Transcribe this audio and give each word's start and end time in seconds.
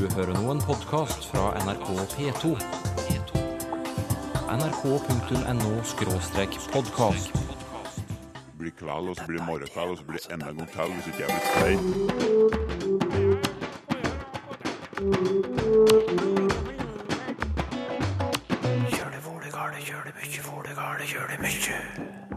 Du 0.00 0.08
hører 0.16 0.32
nå 0.32 0.48
en 0.48 0.62
podkast 0.64 1.26
fra 1.28 1.52
NRK 1.60 1.92
P2. 2.14 2.56
nrk.no-podkast. 4.48 7.28
blir 8.58 8.70
kveld, 8.78 9.08
og 9.08 9.16
så 9.16 9.22
blir 9.26 9.38
det 9.38 9.46
morgenkveld, 9.46 9.90
og 9.90 9.98
så 9.98 10.04
blir 10.08 10.16
det 10.16 10.32
enda 10.32 10.46
en 10.48 10.56
gang 10.56 10.68
til 10.72 10.80
hvis 10.94 11.06
ikke 11.06 11.20
jeg 11.20 11.28
blir 11.28 11.40
stein. 11.50 11.80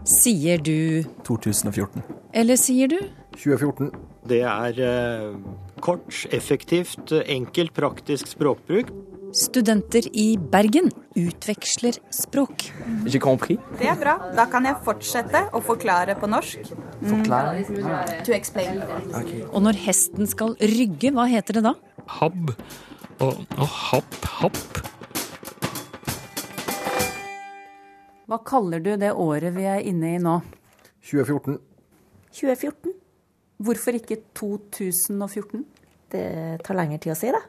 Sier 0.04 0.58
du 0.60 1.02
2014. 1.24 2.02
Eller 2.34 2.56
sier 2.56 2.88
du? 2.92 2.98
2014. 3.38 3.90
Det 4.28 4.42
er 4.42 4.80
eh, 4.84 5.34
kort, 5.84 6.24
effektivt, 6.32 7.12
enkelt, 7.12 7.74
praktisk 7.76 8.30
språkbruk. 8.32 8.88
Studenter 9.34 10.06
i 10.16 10.36
Bergen 10.38 10.92
utveksler 11.18 11.96
språk. 12.14 12.68
Det 13.04 13.88
er 13.90 13.98
bra. 13.98 14.14
Da 14.36 14.46
kan 14.50 14.64
jeg 14.68 14.78
fortsette 14.86 15.42
å 15.50 15.60
forklare 15.64 16.14
på 16.20 16.30
norsk. 16.30 16.70
Forklar. 17.02 17.58
To 18.24 18.36
explain. 18.36 18.78
Og 19.50 19.60
når 19.66 19.80
hesten 19.88 20.30
skal 20.30 20.54
rygge, 20.62 21.10
hva 21.12 21.26
heter 21.32 21.58
det 21.58 21.64
da? 21.66 21.74
Habb 22.20 22.54
og, 22.54 23.42
og 23.58 23.68
happ, 23.90 24.18
happ. 24.38 24.82
Hva 28.30 28.38
kaller 28.46 28.80
du 28.80 28.94
det 29.02 29.12
året 29.12 29.52
vi 29.58 29.66
er 29.68 29.82
inne 29.84 30.14
i 30.14 30.22
nå? 30.22 30.38
2014. 31.10 31.58
2014. 32.38 32.94
Hvorfor 33.64 33.98
ikke 33.98 34.22
2014? 34.38 35.66
Det 36.14 36.62
tar 36.62 36.78
lengre 36.78 37.00
tid 37.02 37.10
å 37.10 37.18
si, 37.18 37.32
da. 37.34 37.40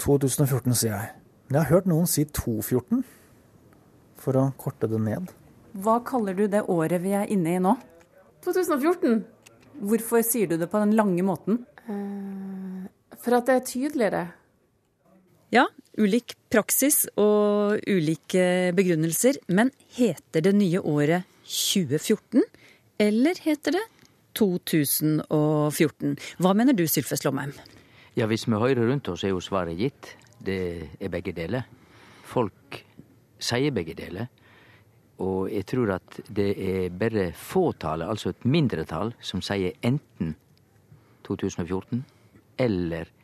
2014, 0.00 0.72
sier 0.80 0.94
jeg. 0.94 1.10
Men 1.48 1.58
jeg 1.58 1.66
har 1.66 1.74
hørt 1.74 1.88
noen 1.90 2.08
si 2.08 2.24
214, 2.24 3.02
for 4.18 4.38
å 4.40 4.46
korte 4.60 4.88
det 4.88 5.00
ned. 5.04 5.28
Hva 5.78 5.98
kaller 6.06 6.36
du 6.38 6.46
det 6.50 6.64
året 6.72 7.02
vi 7.04 7.12
er 7.16 7.28
inne 7.32 7.58
i 7.58 7.60
nå? 7.62 7.74
2014. 8.46 9.20
Hvorfor 9.78 10.24
sier 10.26 10.48
du 10.50 10.56
det 10.58 10.70
på 10.72 10.80
den 10.80 10.96
lange 10.96 11.22
måten? 11.26 11.60
For 13.20 13.36
at 13.36 13.48
det 13.48 13.58
er 13.58 13.66
tydeligere. 13.68 14.24
Ja, 15.54 15.66
ulik 15.96 16.34
praksis 16.52 17.06
og 17.16 17.78
ulike 17.88 18.72
begrunnelser, 18.76 19.38
men 19.48 19.70
heter 19.96 20.44
det 20.44 20.52
nye 20.56 20.80
året 20.80 21.28
2014, 21.48 22.44
eller 23.00 23.40
heter 23.44 23.78
det 23.78 23.86
2014? 24.36 26.18
Hva 26.40 26.52
mener 26.56 26.76
du, 26.76 26.84
Sylfe 26.90 27.16
Lomheim? 27.24 27.54
Ja, 28.18 28.26
hvis 28.26 28.48
vi 28.48 28.58
hører 28.58 28.88
rundt 28.88 29.06
oss, 29.12 29.22
er 29.22 29.30
jo 29.30 29.38
svaret 29.38 29.78
gitt. 29.78 30.08
Det 30.42 30.58
er 30.98 31.10
begge 31.12 31.30
deler. 31.36 31.68
Folk 32.26 32.80
sier 33.38 33.70
begge 33.70 33.94
deler. 33.94 34.26
Og 35.22 35.46
jeg 35.52 35.66
tror 35.70 35.92
at 35.94 36.18
det 36.26 36.48
er 36.58 36.88
bare 36.98 37.28
fåtallet, 37.38 38.10
altså 38.10 38.32
et 38.32 38.42
mindretall, 38.42 39.12
som 39.22 39.38
sier 39.38 39.78
enten 39.86 40.34
2014 41.30 42.02
eller 42.66 43.14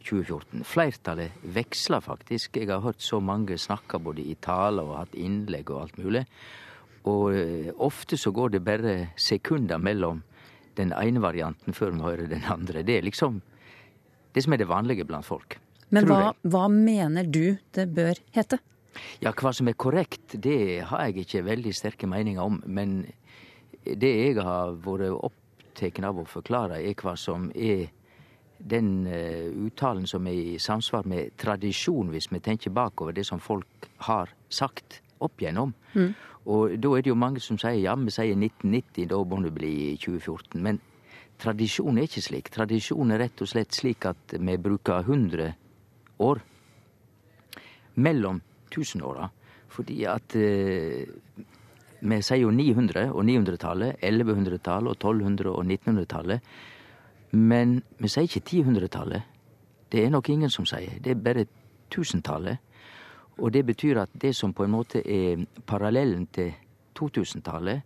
2014. 0.00 0.64
Flertallet 0.64 1.44
veksler 1.52 2.00
faktisk. 2.00 2.56
Jeg 2.56 2.72
har 2.72 2.80
hørt 2.88 3.04
så 3.04 3.20
mange 3.20 3.60
snakke 3.60 4.00
både 4.00 4.24
i 4.24 4.38
taler 4.40 4.88
og 4.88 4.96
hatt 5.02 5.14
innlegg 5.14 5.76
og 5.76 5.84
alt 5.84 6.00
mulig. 6.00 6.24
Og 7.04 7.36
eh, 7.36 7.70
ofte 7.76 8.16
så 8.16 8.32
går 8.32 8.56
det 8.56 8.64
bare 8.64 8.98
sekunder 9.12 9.76
mellom 9.76 10.24
den 10.80 10.96
ene 10.96 11.20
varianten 11.20 11.76
før 11.76 11.98
vi 11.98 12.06
hører 12.08 12.32
den 12.32 12.48
andre. 12.48 12.80
Det 12.80 12.96
er 12.96 13.10
liksom 13.12 13.42
det 14.32 14.44
som 14.44 14.54
er 14.54 14.62
det 14.62 14.68
vanlige 14.70 15.06
blant 15.08 15.26
folk. 15.26 15.58
Men 15.92 16.08
hva, 16.08 16.32
hva 16.48 16.66
mener 16.72 17.28
du 17.28 17.56
det 17.76 17.88
bør 17.92 18.18
hete? 18.32 18.58
Ja, 19.24 19.32
hva 19.32 19.52
som 19.56 19.68
er 19.68 19.76
korrekt, 19.78 20.36
det 20.40 20.84
har 20.88 21.06
jeg 21.06 21.24
ikke 21.24 21.44
veldig 21.46 21.72
sterke 21.76 22.08
meninger 22.08 22.44
om. 22.44 22.60
Men 22.66 23.02
det 23.84 24.12
jeg 24.12 24.38
har 24.40 24.76
vært 24.84 25.12
opptatt 25.12 26.00
av 26.04 26.20
å 26.20 26.28
forklare, 26.28 26.80
er 26.80 26.96
hva 27.00 27.16
som 27.16 27.50
er 27.56 27.88
den 28.62 29.06
eh, 29.10 29.48
uttalen 29.66 30.06
som 30.06 30.26
er 30.30 30.36
i 30.38 30.58
samsvar 30.60 31.08
med 31.08 31.34
tradisjon, 31.40 32.12
hvis 32.12 32.30
vi 32.30 32.40
tenker 32.40 32.70
bakover 32.70 33.16
det 33.16 33.24
som 33.26 33.40
folk 33.42 33.88
har 34.06 34.30
sagt 34.48 35.00
opp 35.22 35.42
igjennom. 35.42 35.74
Og 36.50 36.76
da 36.82 36.92
er 36.96 37.02
det 37.02 37.10
jo 37.10 37.18
mange 37.18 37.42
som 37.42 37.58
sier 37.60 37.80
ja, 37.82 37.94
vi 37.98 38.10
sier 38.10 38.34
1990, 38.36 39.08
da 39.10 39.18
må 39.22 39.42
det 39.44 39.52
bli 39.54 39.74
2014. 40.02 40.62
Men 40.62 40.80
tradisjon 41.42 41.98
er 41.98 42.08
ikke 42.08 42.22
slik. 42.24 42.50
Tradisjon 42.54 43.12
er 43.14 43.24
rett 43.24 43.42
og 43.42 43.50
slett 43.50 43.74
slik 43.74 44.06
at 44.10 44.36
vi 44.38 44.56
bruker 44.62 45.02
100 45.02 45.52
år 46.22 46.42
mellom 48.02 48.40
tusenåra. 48.72 49.28
Fordi 49.72 50.04
at 50.08 50.36
eh, 50.36 51.08
vi 52.02 52.20
sier 52.22 52.42
jo 52.42 52.50
900 52.50 53.12
og 53.12 53.24
900-tallet, 53.24 54.02
1100-tallet 54.02 54.90
og 54.90 54.96
1200- 55.14 55.52
og 55.52 55.64
1900-tallet. 55.64 56.40
Men 57.32 57.78
vi 57.98 58.10
sier 58.12 58.28
ikke 58.28 58.42
1000-tallet. 58.62 59.22
Det 59.92 60.04
er 60.04 60.10
nok 60.10 60.28
ingen 60.28 60.50
som 60.50 60.66
sier. 60.68 60.98
Det 61.00 61.14
er 61.14 61.24
bare 61.24 61.46
tusentallet. 61.92 62.58
Og 63.38 63.52
det 63.52 63.64
betyr 63.66 64.02
at 64.02 64.12
det 64.22 64.34
som 64.36 64.52
på 64.52 64.64
en 64.64 64.74
måte 64.74 65.00
er 65.00 65.46
parallellen 65.66 66.26
til 66.26 66.52
2000-tallet, 66.98 67.80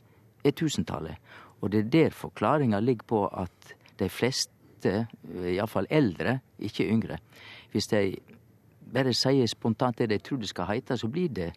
er 0.44 0.50
tusentallet. 0.50 1.16
Og 1.66 1.72
det 1.74 1.80
er 1.82 1.90
der 1.90 2.14
forklaringa 2.14 2.78
ligger 2.80 3.08
på 3.10 3.20
at 3.26 3.74
de 3.98 4.06
fleste, 4.12 5.06
iallfall 5.34 5.88
eldre, 5.90 6.38
ikke 6.62 6.86
yngre, 6.86 7.18
hvis 7.72 7.90
de 7.90 8.14
bare 8.94 9.10
sier 9.16 9.48
spontant 9.50 9.98
det 9.98 10.12
de 10.12 10.20
tror 10.22 10.38
det 10.38 10.50
skal 10.52 10.68
heite, 10.70 10.94
så 10.94 11.10
blir 11.10 11.32
det 11.34 11.48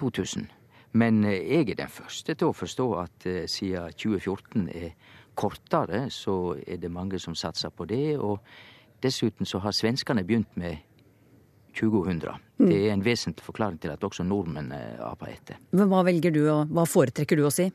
2000. 0.00 0.48
Men 0.96 1.24
eh, 1.24 1.42
jeg 1.44 1.70
er 1.74 1.82
den 1.82 1.92
første 1.92 2.34
til 2.34 2.48
å 2.48 2.56
forstå 2.56 2.88
at 3.02 3.28
eh, 3.28 3.44
siden 3.50 3.92
2014 3.92 4.68
er 4.72 4.90
kortere, 5.36 6.06
så 6.10 6.56
er 6.64 6.80
det 6.80 6.92
mange 6.92 7.20
som 7.20 7.36
satser 7.36 7.68
på 7.68 7.84
det. 7.84 8.16
Og 8.16 8.40
dessuten 9.04 9.44
så 9.44 9.60
har 9.60 9.76
svenskene 9.76 10.24
begynt 10.24 10.56
med 10.56 10.80
2000. 11.76 12.24
Det 12.56 12.76
er 12.86 12.94
en 12.94 13.04
vesentlig 13.04 13.44
forklaring 13.44 13.76
til 13.82 13.92
at 13.92 14.04
også 14.08 14.24
nordmenn 14.24 14.72
eh, 14.72 15.02
aper 15.04 15.34
etter. 15.34 15.60
Men 15.76 15.92
Hva 15.92 16.00
velger 16.08 16.32
du, 16.32 16.46
og 16.48 16.72
hva 16.72 16.86
foretrekker 16.88 17.36
du 17.36 17.44
å 17.44 17.52
si? 17.52 17.68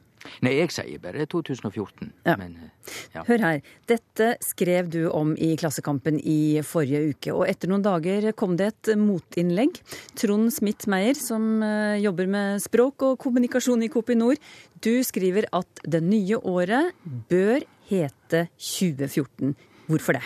Nei, 0.45 0.55
jeg 0.57 0.71
sier 0.73 1.01
bare 1.01 1.25
2014. 1.29 2.11
Ja. 2.27 2.35
Men 2.39 2.55
eh, 2.57 2.95
ja. 3.15 3.23
Hør 3.27 3.45
her. 3.45 3.61
Dette 3.89 4.31
skrev 4.45 4.89
du 4.93 5.03
om 5.09 5.33
i 5.37 5.53
Klassekampen 5.59 6.19
i 6.19 6.61
forrige 6.65 7.13
uke, 7.13 7.35
og 7.35 7.45
etter 7.49 7.71
noen 7.71 7.85
dager 7.85 8.31
kom 8.37 8.57
det 8.59 8.71
et 8.71 8.91
motinnlegg. 8.99 9.81
Trond 10.19 10.51
Smith 10.53 10.89
Meyer, 10.91 11.17
som 11.17 11.63
eh, 11.65 12.01
jobber 12.03 12.29
med 12.31 12.63
språk 12.63 13.07
og 13.07 13.17
kommunikasjon 13.21 13.85
i 13.85 13.91
Kopinor, 13.91 14.39
du 14.81 14.93
skriver 15.05 15.49
at 15.55 15.85
det 15.85 16.03
nye 16.05 16.39
året 16.41 16.93
bør 17.29 17.65
hete 17.91 18.47
2014. 18.57 19.55
Hvorfor 19.91 20.17
det? 20.17 20.25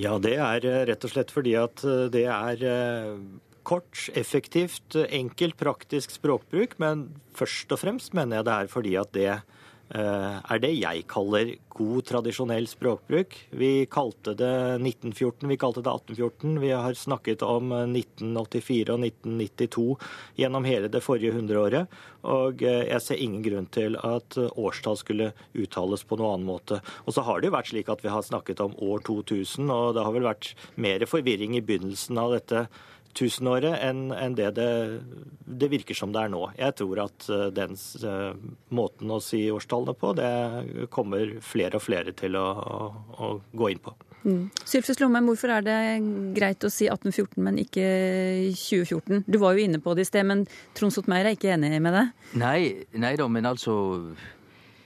Ja, 0.00 0.16
det 0.22 0.38
er 0.40 0.68
eh, 0.68 0.82
rett 0.92 1.08
og 1.08 1.12
slett 1.12 1.32
fordi 1.34 1.56
at 1.60 1.84
det 2.12 2.26
er 2.32 2.68
kort, 3.62 4.08
effektivt, 4.14 4.94
eh, 4.94 5.08
enkelt, 5.18 5.56
praktisk 5.56 6.10
språkbruk. 6.10 6.78
Men 6.78 7.08
først 7.34 7.72
og 7.72 7.82
fremst 7.82 8.14
mener 8.14 8.40
jeg 8.40 8.48
det 8.48 8.56
er 8.58 8.72
fordi 8.72 8.96
at 9.00 9.12
det 9.12 9.28
eh, 9.92 10.36
er 10.40 10.60
det 10.62 10.72
jeg 10.74 11.04
kaller 11.10 11.54
god, 11.72 12.04
tradisjonell 12.08 12.66
språkbruk. 12.68 13.34
Vi 13.58 13.86
kalte 13.92 14.34
det 14.38 14.52
1914, 14.80 15.48
vi 15.48 15.58
kalte 15.60 15.82
det 15.84 15.92
1814. 15.92 16.60
Vi 16.62 16.70
har 16.72 16.98
snakket 16.98 17.44
om 17.46 17.72
eh, 17.72 17.88
1984 18.02 18.94
og 18.94 19.04
1992 19.06 19.86
gjennom 20.40 20.68
hele 20.68 20.90
det 20.92 21.02
forrige 21.04 21.36
hundreåret. 21.36 21.98
Og 22.28 22.62
eh, 22.64 22.86
jeg 22.90 23.04
ser 23.04 23.24
ingen 23.24 23.44
grunn 23.44 23.68
til 23.74 23.98
at 24.00 24.38
eh, 24.40 24.52
årstall 24.60 25.00
skulle 25.00 25.32
uttales 25.52 26.06
på 26.06 26.18
noen 26.20 26.38
annen 26.38 26.48
måte. 26.52 26.80
Og 27.06 27.16
så 27.16 27.26
har 27.26 27.40
det 27.40 27.50
jo 27.50 27.56
vært 27.56 27.72
slik 27.72 27.92
at 27.92 28.04
vi 28.04 28.12
har 28.12 28.24
snakket 28.26 28.64
om 28.64 28.76
år 28.80 29.04
2000, 29.08 29.68
og 29.72 29.92
det 29.96 30.06
har 30.06 30.16
vel 30.16 30.30
vært 30.30 30.54
mer 30.80 31.04
forvirring 31.08 31.58
i 31.58 31.64
begynnelsen 31.64 32.20
av 32.20 32.36
dette 32.36 32.66
tusenåret 33.18 33.76
enn 33.82 34.10
en 34.16 34.36
det, 34.38 34.54
det 34.56 34.70
det 35.58 35.68
virker 35.68 35.96
som 35.96 36.12
det 36.12 36.22
er 36.24 36.32
nå. 36.32 36.42
Jeg 36.58 36.76
tror 36.78 37.02
at 37.04 37.26
eh, 37.32 37.48
den 37.54 37.76
eh, 37.76 38.30
måten 38.74 39.12
å 39.12 39.20
si 39.22 39.44
årstallene 39.52 39.94
på, 39.98 40.14
det 40.18 40.88
kommer 40.94 41.36
flere 41.44 41.78
og 41.78 41.84
flere 41.84 42.14
til 42.16 42.38
å, 42.40 42.46
å, 42.46 42.88
å 43.12 43.30
gå 43.52 43.70
inn 43.72 43.82
på. 43.82 43.94
Sylfes 44.22 45.00
Lomheim, 45.00 45.26
hvorfor 45.26 45.50
er 45.50 45.64
det 45.66 45.78
greit 46.36 46.62
å 46.62 46.70
si 46.70 46.86
1814, 46.86 47.40
men 47.42 47.58
ikke 47.58 47.86
2014? 48.54 49.24
Du 49.26 49.40
var 49.42 49.56
jo 49.56 49.64
inne 49.64 49.80
på 49.82 49.96
det 49.98 50.06
i 50.06 50.10
sted, 50.12 50.28
men 50.28 50.44
Trond 50.78 50.94
Sotmeir 50.94 51.26
er 51.26 51.34
ikke 51.34 51.50
enig 51.56 51.80
med 51.82 51.96
deg? 51.96 52.12
Nei, 52.38 52.60
nei 52.94 53.16
da, 53.18 53.26
men 53.26 53.50
altså 53.50 53.74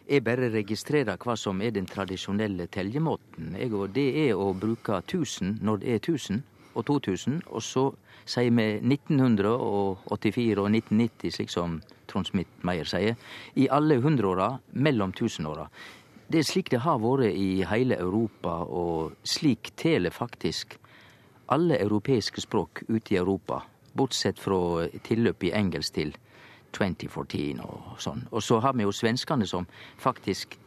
Jeg 0.06 0.22
bare 0.22 0.49
registrerer 0.55 1.19
hva 1.19 1.34
som 1.34 1.58
er 1.61 1.72
den 1.75 1.88
tradisjonelle 1.90 2.69
teljemåten. 2.70 3.56
Jeg, 3.58 3.72
og 3.75 3.90
det 3.93 4.06
er 4.29 4.38
å 4.38 4.52
bruke 4.55 5.00
1000 5.02 5.58
når 5.67 5.82
det 5.82 5.96
er 5.96 5.99
1000 5.99 6.44
og 6.76 6.87
2000, 6.87 7.40
og 7.46 7.62
så 7.64 7.87
sier 8.26 8.52
vi 8.52 8.67
1984 8.82 10.58
og 10.61 10.70
1990, 10.70 11.34
slik 11.37 11.52
som 11.52 11.81
Trond 12.11 12.28
Smith-Meyer 12.28 12.88
sier, 12.88 13.17
i 13.55 13.69
alle 13.73 13.99
hundreåra 14.02 14.56
mellom 14.73 15.14
tusenåra. 15.17 15.69
Det 16.28 16.43
er 16.43 16.49
slik 16.49 16.73
det 16.75 16.82
har 16.82 16.99
vært 16.99 17.31
i 17.38 17.62
hele 17.70 17.99
Europa, 18.02 18.58
og 18.67 19.14
slik 19.23 19.73
teller 19.78 20.11
faktisk 20.11 20.78
alle 21.55 21.78
europeiske 21.78 22.43
språk 22.43 22.82
ute 22.88 23.14
i 23.14 23.19
Europa, 23.20 23.62
bortsett 23.94 24.40
fra 24.43 24.88
tilløp 25.06 25.46
i 25.46 25.55
engelsk 25.55 25.94
til 25.94 26.17
2014 26.76 27.62
og 27.62 28.00
sånn. 28.02 28.26
Og 28.32 28.43
så 28.43 28.58
har 28.61 28.75
vi 28.76 28.84
jo 28.84 28.93
svenskene 28.93 29.46
som 29.46 29.69
faktisk 30.02 30.58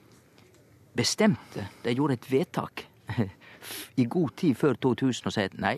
bestemte. 0.96 1.68
De 1.84 1.94
gjorde 1.94 2.18
et 2.18 2.32
vedtak 2.32 2.86
i 4.02 4.06
god 4.06 4.36
tid 4.40 4.56
før 4.58 4.80
2000 4.80 5.28
og 5.28 5.36
sa 5.36 5.46
at 5.46 5.60
nei, 5.60 5.78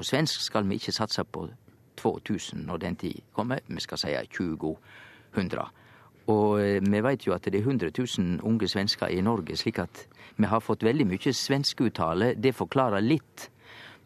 på 0.00 0.06
svensk 0.08 0.40
skal 0.40 0.64
vi 0.68 0.78
ikke 0.80 0.94
satse 0.96 1.24
på 1.28 1.44
2000 2.00 2.64
når 2.64 2.80
den 2.80 2.96
tid 2.96 3.20
kommer, 3.36 3.60
vi 3.68 3.80
skal 3.84 3.98
si 4.00 4.14
2000. 4.32 5.58
Og 6.30 6.60
eh, 6.62 6.80
vi 6.80 7.02
veit 7.04 7.26
jo 7.26 7.34
at 7.34 7.44
det 7.44 7.58
er 7.58 7.66
100 7.66 7.90
000 7.98 8.40
unge 8.46 8.68
svensker 8.68 9.12
i 9.12 9.20
Norge, 9.20 9.56
slik 9.56 9.78
at 9.82 10.06
vi 10.36 10.48
har 10.48 10.62
fått 10.64 10.86
veldig 10.86 11.06
mye 11.10 11.34
svenskuttale. 11.34 12.34
Det 12.34 12.54
forklarer 12.54 13.04
litt. 13.04 13.50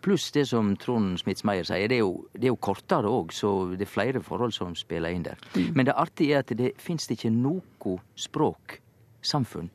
Pluss 0.02 0.32
det 0.34 0.48
som 0.48 0.74
Trond 0.76 1.20
Smitsmeier 1.20 1.64
sier, 1.68 1.86
det 1.88 2.00
er 2.00 2.02
jo, 2.02 2.26
det 2.32 2.48
er 2.48 2.52
jo 2.52 2.58
kortere 2.60 3.08
òg, 3.08 3.30
så 3.32 3.54
det 3.76 3.86
er 3.86 3.92
flere 3.92 4.24
forhold 4.24 4.52
som 4.52 4.74
spiller 4.74 5.14
inn 5.14 5.28
der. 5.28 5.38
Men 5.74 5.86
det 5.86 5.94
artige 5.94 6.34
er 6.34 6.42
at 6.42 6.52
det 6.58 6.74
fins 6.82 7.06
ikke 7.10 7.30
noe 7.30 7.96
språksamfunn 8.18 9.70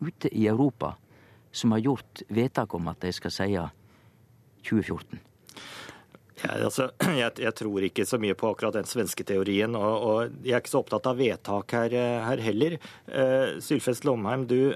ute 0.00 0.34
i 0.34 0.48
Europa 0.50 0.96
som 1.52 1.72
har 1.72 1.86
gjort 1.86 2.22
vedtak 2.28 2.74
om 2.74 2.90
at 2.90 3.02
de 3.06 3.12
skal 3.14 3.38
si 3.38 3.50
2014. 4.66 5.29
Ja, 6.40 6.54
altså, 6.64 6.86
jeg, 7.20 7.32
jeg, 7.42 7.52
tror 7.56 7.84
ikke 7.84 8.06
så 8.08 8.18
mye 8.20 8.36
på 8.38 8.48
akkurat 8.50 8.78
den 8.78 8.88
svenske 8.88 9.24
teorien, 9.28 9.74
og, 9.76 10.04
og 10.06 10.46
jeg 10.46 10.56
er 10.56 10.62
ikke 10.62 10.72
så 10.72 10.80
opptatt 10.80 11.08
av 11.10 11.18
vedtak 11.20 11.74
her, 11.76 11.96
her 12.24 12.42
heller. 12.44 12.76
Uh, 13.08 13.58
Sylfest 13.64 14.06
Lomheim, 14.08 14.46
du 14.48 14.72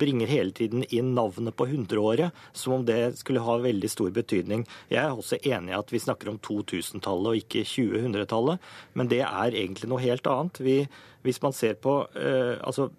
bringer 0.00 0.30
hele 0.30 0.54
tiden 0.56 0.86
inn 0.88 1.12
navnet 1.18 1.56
på 1.58 1.68
hundreåret, 1.68 2.36
som 2.56 2.78
om 2.78 2.86
det 2.88 3.18
skulle 3.20 3.44
ha 3.44 3.58
veldig 3.64 3.92
stor 3.92 4.14
betydning. 4.16 4.64
Jeg 4.92 5.02
er 5.04 5.12
også 5.12 5.40
enig 5.42 5.74
i 5.74 5.78
at 5.78 5.92
vi 5.92 6.02
snakker 6.02 6.32
om 6.32 6.40
2000-tallet 6.44 7.34
og 7.34 7.42
ikke 7.42 7.66
2000-tallet, 7.68 8.72
men 8.96 9.12
det 9.12 9.22
er 9.26 9.52
egentlig 9.52 9.92
noe 9.92 10.04
helt 10.04 10.28
annet. 10.30 10.62
Vi, 10.64 10.80
hvis 11.26 11.42
man 11.44 11.56
ser 11.56 11.76
på 11.82 12.00
uh, 12.16 12.56
altså 12.64 12.90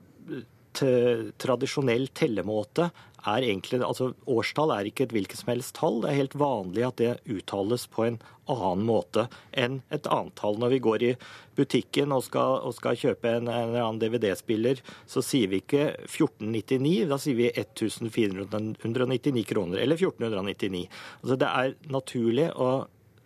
tradisjonell 0.80 2.06
tellemåte 2.16 2.86
er 3.28 3.46
egentlig 3.46 3.82
Altså 3.84 4.12
årstall 4.30 4.74
er 4.74 4.90
ikke 4.90 5.08
et 5.08 5.16
hvilket 5.16 5.42
som 5.42 5.52
helst 5.54 5.76
tall. 5.78 6.02
Det 6.04 6.12
er 6.12 6.20
helt 6.22 6.38
vanlig 6.40 6.86
at 6.88 7.02
det 7.02 7.16
uttales 7.30 7.88
på 7.92 8.06
en 8.08 8.20
annen 8.50 8.86
måte 8.88 9.28
enn 9.52 9.80
et 9.94 10.08
annet 10.10 10.36
tall. 10.40 10.60
Når 10.62 10.74
vi 10.74 10.82
går 10.84 11.06
i 11.06 11.14
butikken 11.58 12.14
og 12.16 12.24
skal, 12.26 12.60
og 12.66 12.76
skal 12.78 13.00
kjøpe 13.00 13.32
en, 13.32 13.50
en 13.50 13.70
eller 13.70 13.84
annen 13.84 14.02
DVD-spiller, 14.02 14.82
så 15.10 15.24
sier 15.26 15.52
vi 15.52 15.62
ikke 15.64 15.86
1499, 16.08 17.10
da 17.12 17.20
sier 17.22 17.40
vi 17.40 17.50
1499 17.52 19.46
kroner. 19.50 19.84
Eller 19.84 20.00
1499. 20.00 20.88
Altså 21.22 21.40
det 21.40 21.52
er 21.64 21.76
naturlig 21.92 22.50
å 22.56 22.72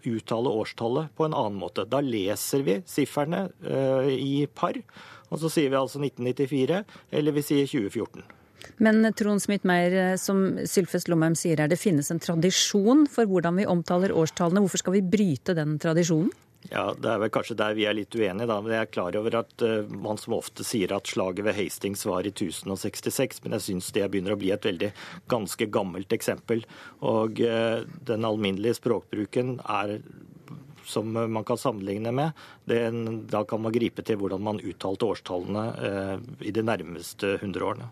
uttale 0.03 0.51
årstallet 0.51 1.15
på 1.15 1.25
en 1.25 1.35
annen 1.37 1.59
måte. 1.59 1.87
Da 1.87 2.01
leser 2.03 2.63
vi 2.67 2.79
sifferne 2.89 3.45
uh, 3.63 4.09
i 4.11 4.45
par. 4.51 4.79
Og 5.31 5.39
så 5.41 5.49
sier 5.49 5.71
vi 5.71 5.79
altså 5.79 6.01
1994, 6.03 6.83
eller 7.17 7.35
vi 7.35 7.45
sier 7.45 7.69
2014. 7.69 8.42
Men 8.83 9.05
Trond 9.17 9.43
Smith-Meyer, 9.43 10.15
som 10.21 10.45
Sylfest 10.69 11.09
Lomheim 11.11 11.35
sier 11.39 11.59
her, 11.61 11.71
det 11.71 11.81
finnes 11.81 12.11
en 12.11 12.21
tradisjon 12.23 13.05
for 13.11 13.29
hvordan 13.29 13.61
vi 13.61 13.67
omtaler 13.69 14.15
årstallene. 14.15 14.63
Hvorfor 14.63 14.83
skal 14.83 14.97
vi 14.97 15.05
bryte 15.15 15.55
den 15.57 15.77
tradisjonen? 15.81 16.31
Ja, 16.71 16.93
Det 16.95 17.09
er 17.09 17.19
vel 17.19 17.31
kanskje 17.33 17.57
der 17.59 17.75
vi 17.75 17.85
er 17.89 17.95
litt 17.97 18.15
uenige. 18.15 18.47
da, 18.47 18.61
men 18.61 18.71
Jeg 18.71 18.81
er 18.81 18.91
klar 18.91 19.15
over 19.19 19.35
at 19.35 19.61
uh, 19.61 19.83
man 19.89 20.17
som 20.17 20.33
ofte 20.33 20.63
sier 20.63 20.93
at 20.95 21.07
slaget 21.07 21.43
ved 21.43 21.55
Hastings 21.55 22.05
var 22.05 22.23
i 22.23 22.31
1066, 22.31 23.43
men 23.43 23.57
jeg 23.57 23.65
syns 23.67 23.91
det 23.91 24.09
begynner 24.09 24.33
å 24.33 24.39
bli 24.39 24.51
et 24.51 24.63
veldig 24.63 24.91
ganske 25.27 25.67
gammelt 25.67 26.13
eksempel. 26.13 26.63
Og 27.01 27.41
uh, 27.43 27.83
den 27.83 28.23
alminnelige 28.23 28.79
språkbruken 28.79 29.59
er 29.67 29.99
som 30.85 31.11
man 31.11 31.43
kan 31.43 31.57
sammenligne 31.57 32.11
med. 32.11 32.31
Det, 32.65 32.79
da 33.31 33.43
kan 33.47 33.61
man 33.63 33.71
gripe 33.71 34.03
til 34.03 34.17
hvordan 34.19 34.43
man 34.43 34.59
uttalte 34.59 35.07
årstallene 35.07 35.67
uh, 35.79 36.17
i 36.43 36.51
de 36.51 36.63
nærmeste 36.63 37.37
hundre 37.43 37.71
årene. 37.71 37.91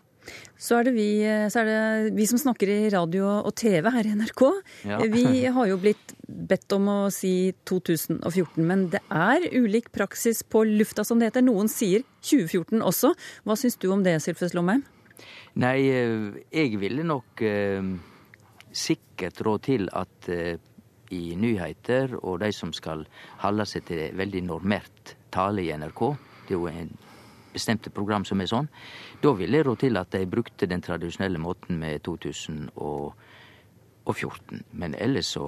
Så 0.62 0.78
er, 0.78 0.92
vi, 0.94 1.08
så 1.50 1.64
er, 1.64 1.70
det 1.70 2.12
vi, 2.16 2.28
som 2.30 2.38
snakker 2.38 2.70
i 2.70 2.92
radio 2.94 3.26
og 3.42 3.52
TV 3.58 3.90
her 3.90 4.06
i 4.06 4.14
NRK. 4.14 4.44
Ja. 4.86 5.00
Vi 5.10 5.26
har 5.50 5.70
jo 5.72 5.80
blitt 5.82 6.14
bedt 6.28 6.72
om 6.78 6.88
å 6.92 6.98
si 7.14 7.52
2014, 7.70 8.62
men 8.62 8.88
det 8.94 9.02
er 9.10 9.48
ulik 9.58 9.90
praksis 9.96 10.44
på 10.46 10.64
lufta, 10.70 11.06
som 11.08 11.20
det 11.20 11.32
heter. 11.32 11.46
Noen 11.46 11.72
sier 11.72 12.06
2014 12.22 12.86
også. 12.86 13.16
Hva 13.48 13.58
syns 13.58 13.80
du 13.82 13.90
om 13.94 14.06
det, 14.06 14.20
Sylfes 14.24 14.54
Lomheim? 14.58 14.86
Nei, 15.62 15.78
eh, 15.92 16.42
jeg 16.54 16.78
ville 16.80 17.04
nok 17.04 17.42
eh, 17.44 17.82
sikkert 18.72 19.42
rå 19.46 19.58
til 19.64 19.90
at 19.98 20.30
eh, 20.32 20.56
i 21.12 21.36
nyheter 21.36 22.16
og 22.22 22.40
de 22.44 22.52
som 22.56 22.72
skal 22.76 23.04
holde 23.44 23.68
seg 23.68 23.84
til 23.90 24.04
veldig 24.16 24.46
normert 24.48 25.16
tale 25.32 25.66
i 25.66 25.74
NRK 25.76 26.02
Det 26.48 26.56
er 26.56 26.56
jo 26.56 26.70
en 26.72 26.94
bestemte 27.54 27.90
program 27.94 28.26
som 28.28 28.42
er 28.42 28.48
sånn. 28.52 28.68
Da 29.24 29.30
ville 29.38 29.58
jeg 29.58 29.66
rå 29.68 29.74
til 29.80 29.98
at 30.00 30.12
de 30.16 30.30
brukte 30.30 30.70
den 30.70 30.82
tradisjonelle 30.84 31.40
måten 31.42 31.74
med 31.82 31.94
2014. 32.08 34.58
Men 34.72 34.92
ellers 34.96 35.28
så 35.38 35.46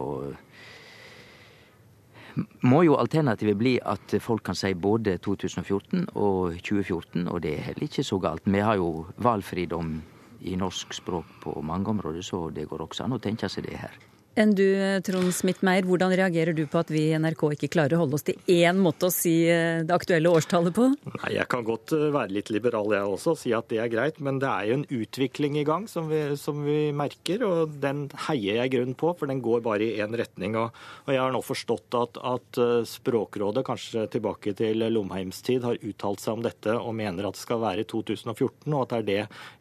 må 2.66 2.84
jo 2.84 2.96
alternativet 2.98 3.58
bli 3.58 3.80
at 3.86 4.16
folk 4.22 4.44
kan 4.48 4.56
si 4.58 4.74
både 4.74 5.18
2014 5.22 6.08
og 6.16 6.58
2014, 6.66 7.28
og 7.28 7.42
det 7.46 7.54
er 7.54 7.62
heller 7.68 7.84
ikke 7.86 8.04
så 8.04 8.18
galt. 8.22 8.42
Vi 8.46 8.60
har 8.60 8.76
jo 8.82 9.06
valgfridom 9.18 10.02
i 10.44 10.56
norsk 10.60 10.94
språk 10.98 11.26
på 11.44 11.62
mange 11.62 11.90
områder, 11.94 12.22
så 12.22 12.50
det 12.50 12.68
går 12.70 12.82
også 12.88 13.04
an 13.06 13.16
å 13.16 13.22
tenke 13.22 13.50
seg 13.50 13.64
det 13.70 13.78
her 13.86 14.13
enn 14.40 14.54
du, 14.58 14.66
Trond 15.06 15.30
Smith-Meyer. 15.36 15.86
Hvordan 15.88 16.14
reagerer 16.18 16.56
du 16.58 16.64
på 16.70 16.82
at 16.82 16.92
vi 16.94 17.06
i 17.10 17.18
NRK 17.20 17.44
ikke 17.56 17.70
klarer 17.76 17.98
å 17.98 18.04
holde 18.04 18.18
oss 18.18 18.26
til 18.26 18.40
én 18.50 18.80
måte 18.82 19.10
å 19.10 19.14
si 19.14 19.34
eh, 19.50 19.84
det 19.86 19.94
aktuelle 19.94 20.32
årstallet 20.34 20.74
på? 20.76 20.88
Nei, 21.20 21.34
Jeg 21.36 21.48
kan 21.52 21.66
godt 21.68 21.94
eh, 21.96 22.10
være 22.14 22.34
litt 22.38 22.50
liberal 22.54 22.90
jeg 22.96 23.14
også, 23.16 23.36
og 23.36 23.42
si 23.42 23.54
at 23.56 23.70
det 23.72 23.82
er 23.84 23.92
greit. 23.94 24.20
Men 24.24 24.40
det 24.42 24.50
er 24.50 24.70
jo 24.70 24.78
en 24.80 24.88
utvikling 24.98 25.60
i 25.62 25.66
gang 25.68 25.88
som 25.92 26.10
vi, 26.12 26.22
som 26.40 26.64
vi 26.66 26.78
merker, 26.96 27.46
og 27.46 27.78
den 27.84 28.08
heier 28.28 28.62
jeg 28.64 28.74
grunn 28.78 28.98
på. 28.98 29.14
For 29.20 29.30
den 29.30 29.44
går 29.46 29.64
bare 29.66 29.86
i 29.86 30.02
én 30.04 30.18
retning. 30.18 30.58
Og, 30.60 30.74
og, 31.06 31.14
jeg 31.14 31.22
har 31.22 31.36
nå 31.36 31.44
forstått 31.46 32.00
at, 32.00 32.22
at, 32.34 32.62
eh, 32.62 32.76
Språkrådet, 32.94 33.66
kanskje 33.68 34.08
tilbake 34.12 34.56
til 34.58 34.86
Lomheims 34.94 35.42
tid, 35.46 35.64
har 35.66 35.80
uttalt 35.82 36.22
seg 36.24 36.38
om 36.38 36.44
dette 36.46 36.74
og 36.78 36.94
mener 36.98 37.28
at 37.28 37.38
det 37.38 37.42
skal 37.42 37.62
være 37.62 37.84
i 37.84 37.88
2014, 37.90 38.74
og 38.74 38.82
at 38.84 38.94
det 38.94 39.00
er 39.00 39.08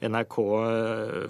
det 0.03 0.11
NRK 0.13 0.37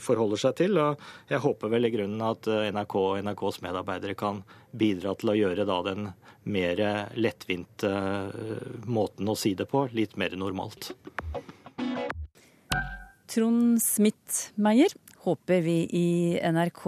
forholder 0.02 0.40
seg 0.40 0.56
til. 0.58 0.78
Og 0.80 1.00
jeg 1.30 1.42
håper 1.44 1.72
vel 1.72 1.88
i 1.88 1.92
grunnen 1.94 2.24
at 2.26 2.48
NRK 2.48 2.96
og 3.02 3.20
NRK 3.22 3.31
NRKs 3.32 3.62
medarbeidere 3.64 4.14
kan 4.18 4.42
bidra 4.70 5.16
til 5.18 5.32
å 5.32 5.38
gjøre 5.38 5.66
da 5.68 5.80
den 5.88 6.12
mer 6.44 6.84
lettvinte 7.16 7.90
eh, 7.90 8.70
måten 8.86 9.28
å 9.28 9.36
si 9.38 9.54
det 9.58 9.68
på 9.70 9.86
litt 9.96 10.16
mer 10.20 10.36
normalt. 10.38 10.92
Trond 13.32 13.80
Smith-Meyer, 13.80 14.92
håper 15.24 15.60
vi 15.64 15.76
i 15.96 16.08
NRK 16.52 16.84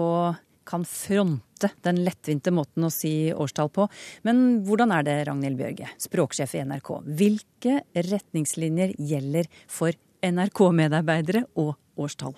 kan 0.65 0.85
fronte 0.85 1.71
den 1.85 2.03
lettvinte 2.05 2.51
måten 2.53 2.85
å 2.85 2.91
si 2.93 3.31
årstall 3.33 3.71
på. 3.73 3.87
Men 4.27 4.61
hvordan 4.67 4.93
er 4.93 5.05
det, 5.07 5.15
Ragnhild 5.29 5.57
Bjørge, 5.57 5.89
språksjef 6.05 6.53
i 6.57 6.63
NRK? 6.67 6.91
Hvilke 7.21 7.79
retningslinjer 7.97 8.93
gjelder 8.97 9.49
for 9.65 9.97
NRK-medarbeidere 10.25 11.47
og 11.61 11.73
årstall? 12.01 12.35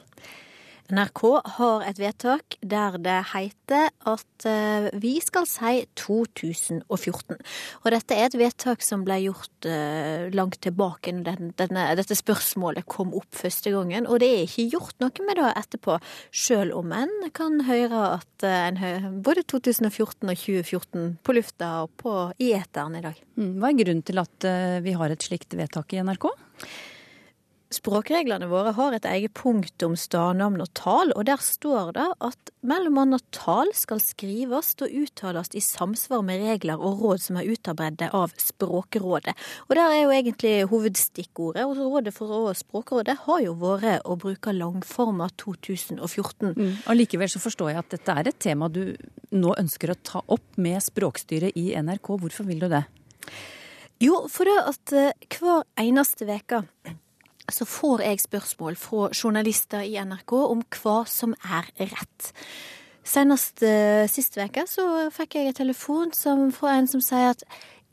NRK 0.87 1.21
har 1.57 1.83
et 1.83 1.97
vedtak 1.99 2.55
der 2.63 2.95
det 3.03 3.17
heter 3.33 3.89
at 4.07 4.45
eh, 4.47 4.87
vi 4.95 5.17
skal 5.23 5.43
si 5.49 5.81
2014. 5.99 7.35
Og 7.83 7.89
dette 7.91 8.15
er 8.15 8.29
et 8.29 8.37
vedtak 8.39 8.85
som 8.85 9.03
ble 9.07 9.17
gjort 9.25 9.67
eh, 9.67 10.29
langt 10.31 10.61
tilbake 10.63 11.11
når 11.11 11.99
dette 11.99 12.15
spørsmålet 12.15 12.87
kom 12.87 13.11
opp 13.19 13.27
første 13.35 13.75
gangen. 13.75 14.07
Og 14.07 14.23
det 14.23 14.31
er 14.31 14.47
ikke 14.47 14.69
gjort 14.77 14.95
noe 15.03 15.27
med 15.27 15.41
det 15.41 15.51
etterpå, 15.59 15.99
sjøl 16.31 16.71
om 16.77 16.95
en 16.95 17.15
kan 17.35 17.65
høre 17.67 18.03
at 18.15 18.47
eh, 18.47 18.59
en 18.71 18.79
hører 18.79 19.21
både 19.27 19.43
2014 19.43 20.23
og 20.23 20.35
2014 20.39 21.15
på 21.19 21.35
lufta 21.35 21.73
og 21.83 21.95
på, 21.99 22.19
i 22.39 22.53
eteren 22.55 22.95
i 22.95 23.03
dag. 23.03 23.19
Mm, 23.35 23.57
hva 23.59 23.73
er 23.73 23.81
grunnen 23.83 24.05
til 24.07 24.23
at 24.23 24.53
vi 24.85 24.95
har 24.95 25.11
et 25.11 25.27
slikt 25.27 25.57
vedtak 25.59 25.91
i 25.91 25.99
NRK? 25.99 26.31
Språkreglene 27.67 28.47
våre 28.47 28.71
har 28.77 28.93
et 28.95 29.05
eget 29.09 29.33
punkt 29.35 29.83
om 29.83 29.95
stadnavn 29.99 30.61
og 30.63 30.69
tall, 30.77 31.09
og 31.19 31.25
der 31.27 31.41
står 31.43 31.89
det 31.97 32.05
at 32.23 32.51
mellom 32.63 33.11
tall 33.35 33.73
skal 33.75 33.99
skrives 33.99 34.69
og 34.79 34.93
uttales 35.01 35.51
i 35.51 35.59
samsvar 35.63 36.21
med 36.23 36.45
regler 36.45 36.79
og 36.79 37.01
råd 37.01 37.23
som 37.25 37.39
er 37.39 37.49
utarbeidet 37.51 38.07
av 38.15 38.31
Språkrådet. 38.39 39.33
Og 39.67 39.75
der 39.75 39.83
er 39.83 39.99
jo 39.99 40.13
egentlig 40.15 40.53
hovedstikkordet, 40.71 41.65
og 41.67 41.75
Rådet 41.77 42.13
for 42.15 42.53
Språkrådet 42.55 43.17
har 43.25 43.41
jo 43.43 43.57
vært 43.59 44.07
å 44.07 44.15
bruke 44.19 44.53
langforma 44.55 45.27
2014. 45.35 46.53
Mm. 46.55 46.71
Allikevel 46.87 47.31
så 47.31 47.41
forstår 47.43 47.73
jeg 47.73 47.81
at 47.81 47.97
dette 47.97 48.15
er 48.15 48.29
et 48.31 48.39
tema 48.47 48.69
du 48.71 48.95
nå 49.35 49.51
ønsker 49.59 49.91
å 49.91 49.97
ta 50.07 50.23
opp 50.23 50.55
med 50.55 50.79
språkstyret 50.83 51.59
i 51.59 51.73
NRK. 51.75 52.13
Hvorfor 52.23 52.47
vil 52.47 52.63
du 52.63 52.69
det? 52.71 52.85
Jo, 53.99 54.23
for 54.31 54.47
det 54.47 54.57
at 54.61 54.95
eh, 54.95 55.27
hver 55.35 55.65
eneste 55.81 56.27
uke 56.29 56.61
så 57.51 57.65
får 57.67 58.03
jeg 58.03 58.23
spørsmål 58.23 58.75
fra 58.79 59.09
journalister 59.13 59.85
i 59.85 59.95
NRK 59.99 60.33
om 60.39 60.65
hva 60.79 60.97
som 61.09 61.35
er 61.43 61.69
rett. 61.79 62.31
Senest 63.07 63.63
uh, 63.63 64.03
sist 64.11 64.35
uke 64.35 64.65
så 64.67 65.07
fikk 65.15 65.37
jeg 65.37 65.51
en 65.51 65.59
telefon 65.61 66.13
som, 66.15 66.49
fra 66.51 66.75
en 66.75 66.89
som 66.91 67.03
sier 67.03 67.31
at 67.35 67.45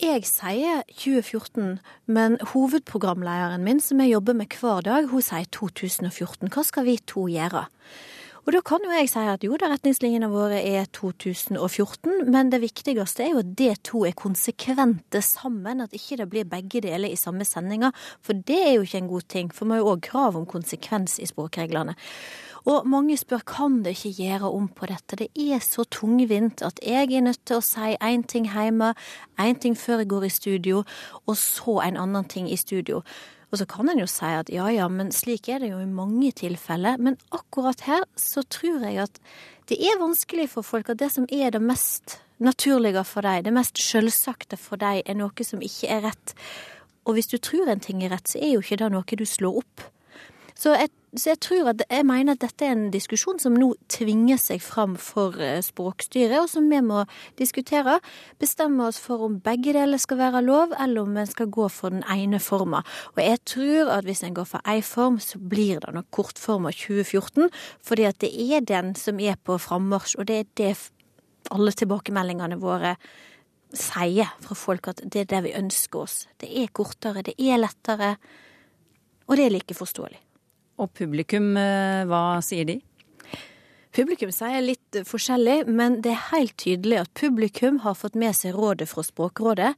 jeg 0.03 0.25
sier 0.27 0.83
2014, 0.91 1.79
men 2.11 2.35
hovedprogramlederen 2.51 3.63
min, 3.63 3.79
som 3.81 4.01
jeg 4.03 4.11
jobber 4.11 4.35
med 4.35 4.57
hver 4.59 4.83
dag, 4.83 5.07
hun 5.07 5.23
sier 5.23 5.47
2014. 5.55 6.51
Hva 6.51 6.65
skal 6.67 6.89
vi 6.89 6.97
to 7.07 7.29
gjøre? 7.31 7.63
Og 8.45 8.53
da 8.53 8.61
kan 8.61 8.83
jo 8.85 8.93
jeg 8.93 9.09
si 9.09 9.23
at 9.25 9.45
jo 9.47 9.57
da, 9.57 9.71
retningslinjene 9.73 10.29
våre 10.29 10.59
er 10.61 10.85
2014, 10.93 12.27
men 12.29 12.51
det 12.53 12.61
viktigste 12.61 13.25
er 13.25 13.31
jo 13.33 13.41
at 13.41 13.53
det 13.57 13.71
to 13.89 14.03
er 14.05 14.17
konsekvente 14.21 15.23
sammen, 15.25 15.81
at 15.81 15.97
ikke 15.97 16.19
det 16.21 16.27
blir 16.33 16.49
begge 16.51 16.83
deler 16.85 17.09
i 17.09 17.17
samme 17.17 17.47
sendinga, 17.49 17.95
for 18.21 18.37
det 18.37 18.59
er 18.61 18.75
jo 18.75 18.85
ikke 18.85 19.01
en 19.01 19.13
god 19.15 19.29
ting, 19.33 19.49
for 19.49 19.65
vi 19.65 19.79
har 19.79 19.81
jo 19.81 19.95
òg 19.95 20.05
krav 20.05 20.37
om 20.37 20.45
konsekvens 20.45 21.17
i 21.25 21.29
språkreglene. 21.31 21.97
Og 22.69 22.87
mange 22.89 23.17
spør 23.21 23.43
kan 23.49 23.83
det 23.85 23.97
ikke 23.97 24.13
gjøre 24.25 24.51
om 24.53 24.69
på 24.73 24.89
dette, 24.93 25.19
det 25.21 25.31
er 25.37 25.65
så 25.65 25.85
tungvint 25.89 26.61
at 26.65 26.81
jeg 26.85 27.13
er 27.13 27.25
nødt 27.25 27.41
til 27.49 27.61
å 27.61 27.65
si 27.65 27.97
én 27.97 28.25
ting 28.29 28.51
hjemme, 28.53 28.93
én 29.41 29.61
ting 29.61 29.77
før 29.77 30.05
jeg 30.05 30.13
går 30.13 30.29
i 30.29 30.33
studio, 30.33 30.85
og 31.25 31.37
så 31.41 31.81
en 31.85 32.01
annen 32.01 32.29
ting 32.29 32.53
i 32.53 32.61
studio. 32.61 33.01
Og 33.55 33.61
så 33.61 33.69
kan 33.71 33.87
en 33.87 34.01
jo 34.03 34.07
si 34.11 34.27
at 34.27 34.49
ja 34.51 34.67
ja, 34.75 34.89
men 34.91 35.13
slik 35.15 35.47
er 35.47 35.61
det 35.63 35.69
jo 35.71 35.79
i 35.79 35.87
mange 35.87 36.33
tilfeller. 36.35 36.99
Men 36.99 37.15
akkurat 37.31 37.85
her 37.87 38.03
så 38.19 38.43
tror 38.51 38.83
jeg 38.83 38.99
at 39.05 39.21
det 39.71 39.79
er 39.79 40.01
vanskelig 40.01 40.49
for 40.57 40.67
folk 40.67 40.91
at 40.91 40.99
det 40.99 41.13
som 41.15 41.29
er 41.31 41.55
det 41.55 41.63
mest 41.63 42.19
naturlige 42.43 43.05
for 43.07 43.23
deg, 43.23 43.45
det 43.47 43.55
mest 43.55 43.79
selvsagte 43.79 44.59
for 44.59 44.83
deg, 44.83 45.05
er 45.07 45.15
noe 45.15 45.47
som 45.47 45.63
ikke 45.63 45.87
er 45.87 46.03
rett. 46.09 46.35
Og 47.07 47.15
hvis 47.15 47.31
du 47.31 47.39
tror 47.39 47.71
en 47.71 47.85
ting 47.85 48.03
er 48.03 48.11
rett, 48.17 48.27
så 48.27 48.43
er 48.43 48.57
jo 48.57 48.65
ikke 48.65 48.81
det 48.83 48.91
noe 48.91 49.21
du 49.23 49.25
slår 49.29 49.63
opp. 49.63 49.87
Så 50.59 50.75
jeg, 50.75 50.91
så 51.15 51.31
jeg 51.31 51.41
tror 51.47 51.69
at 51.71 51.83
jeg 51.87 52.07
mener 52.07 52.35
at 52.35 52.43
dette 52.43 52.67
er 52.67 52.73
en 52.75 52.89
diskusjon 52.91 53.39
som 53.39 53.55
nå 53.55 53.69
tvinger 53.93 54.39
seg 54.41 54.63
fram 54.65 54.97
for 54.99 55.37
eh, 55.39 55.61
Språkstyret, 55.63 56.41
og 56.41 56.49
som 56.51 56.67
vi 56.71 56.81
må 56.83 57.05
diskutere. 57.39 58.01
Bestemme 58.43 58.89
oss 58.89 58.99
for 59.03 59.23
om 59.23 59.37
begge 59.45 59.77
deler 59.77 60.01
skal 60.03 60.19
være 60.19 60.43
lov, 60.43 60.75
eller 60.75 61.07
om 61.07 61.21
en 61.21 61.31
skal 61.31 61.53
gå 61.55 61.69
for 61.71 61.95
den 61.95 62.03
ene 62.11 62.41
forma. 62.43 62.83
Og 63.15 63.23
jeg 63.23 63.43
tror 63.47 63.93
at 63.95 64.09
hvis 64.09 64.25
en 64.27 64.35
går 64.35 64.49
for 64.57 64.71
ei 64.71 64.81
form, 64.83 65.21
så 65.23 65.39
blir 65.39 65.85
det 65.85 65.95
nok 65.95 66.11
kortforma 66.11 66.75
2014, 66.75 67.47
fordi 67.85 68.09
at 68.11 68.19
det 68.25 68.33
er 68.35 68.67
den 68.67 68.95
som 68.99 69.23
er 69.23 69.39
på 69.39 69.61
frammarsj, 69.63 70.19
og 70.19 70.29
det 70.33 70.41
er 70.41 70.51
det 70.59 70.75
alle 71.55 71.75
tilbakemeldingene 71.77 72.59
våre 72.59 72.97
sier 73.75 74.31
fra 74.43 74.55
folk 74.59 74.91
at 74.91 75.03
det 75.05 75.25
er 75.25 75.31
det 75.31 75.43
vi 75.47 75.57
ønsker 75.59 76.07
oss. 76.07 76.21
Det 76.41 76.51
er 76.51 76.75
kortere, 76.75 77.23
det 77.27 77.39
er 77.39 77.61
lettere, 77.61 78.15
og 79.29 79.37
det 79.39 79.47
er 79.47 79.55
like 79.55 79.79
forståelig. 79.79 80.19
Og 80.79 80.91
publikum, 80.97 81.57
eh, 81.57 82.03
hva 82.11 82.43
sier 82.43 82.67
de? 82.67 82.81
Publikum 83.95 84.33
sier 84.35 84.59
litt 84.65 85.05
forskjellig, 85.07 85.69
men 85.71 86.01
det 86.03 86.11
er 86.11 86.29
helt 86.33 86.57
tydelig 86.59 87.05
at 87.05 87.15
publikum 87.15 87.79
har 87.85 87.95
fått 87.95 88.17
med 88.19 88.35
seg 88.35 88.57
rådet 88.57 88.89
fra 88.91 89.05
Språkrådet. 89.07 89.75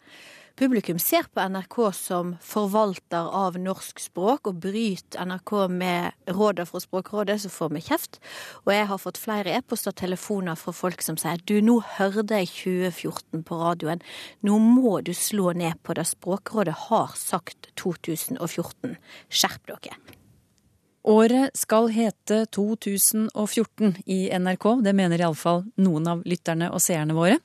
Publikum 0.56 0.96
ser 0.98 1.26
på 1.28 1.42
NRK 1.52 1.76
som 1.92 2.30
forvalter 2.40 3.28
av 3.28 3.58
norsk 3.60 4.00
språk, 4.00 4.48
og 4.48 4.62
bryter 4.64 5.20
NRK 5.28 5.52
med 5.68 6.32
rådet 6.32 6.64
fra 6.70 6.80
Språkrådet, 6.80 7.42
så 7.42 7.52
får 7.52 7.74
vi 7.74 7.84
kjeft. 7.90 8.16
Og 8.64 8.72
jeg 8.72 8.88
har 8.88 9.02
fått 9.04 9.20
flere 9.20 9.52
e-poster 9.58 9.92
og 9.92 10.00
telefoner 10.00 10.56
fra 10.56 10.72
folk 10.72 11.04
som 11.04 11.20
sier 11.20 11.44
du, 11.44 11.58
nå 11.60 11.82
hørte 11.98 12.40
jeg 12.40 12.54
2014 12.54 13.44
på 13.44 13.60
radioen, 13.66 14.00
nå 14.40 14.56
må 14.64 15.02
du 15.04 15.12
slå 15.12 15.52
ned 15.52 15.76
på 15.84 15.92
det. 15.92 16.08
Språkrådet 16.16 16.86
har 16.88 17.12
sagt 17.20 17.68
2014. 17.76 18.96
Skjerp 19.28 19.74
dere. 19.74 20.15
Året 21.06 21.54
skal 21.54 21.86
hete 21.94 22.46
2014 22.50 23.94
i 24.10 24.26
NRK, 24.38 24.64
det 24.82 24.90
mener 24.98 25.20
iallfall 25.22 25.60
noen 25.78 26.08
av 26.10 26.22
lytterne 26.26 26.66
og 26.74 26.82
seerne 26.82 27.14
våre. 27.14 27.36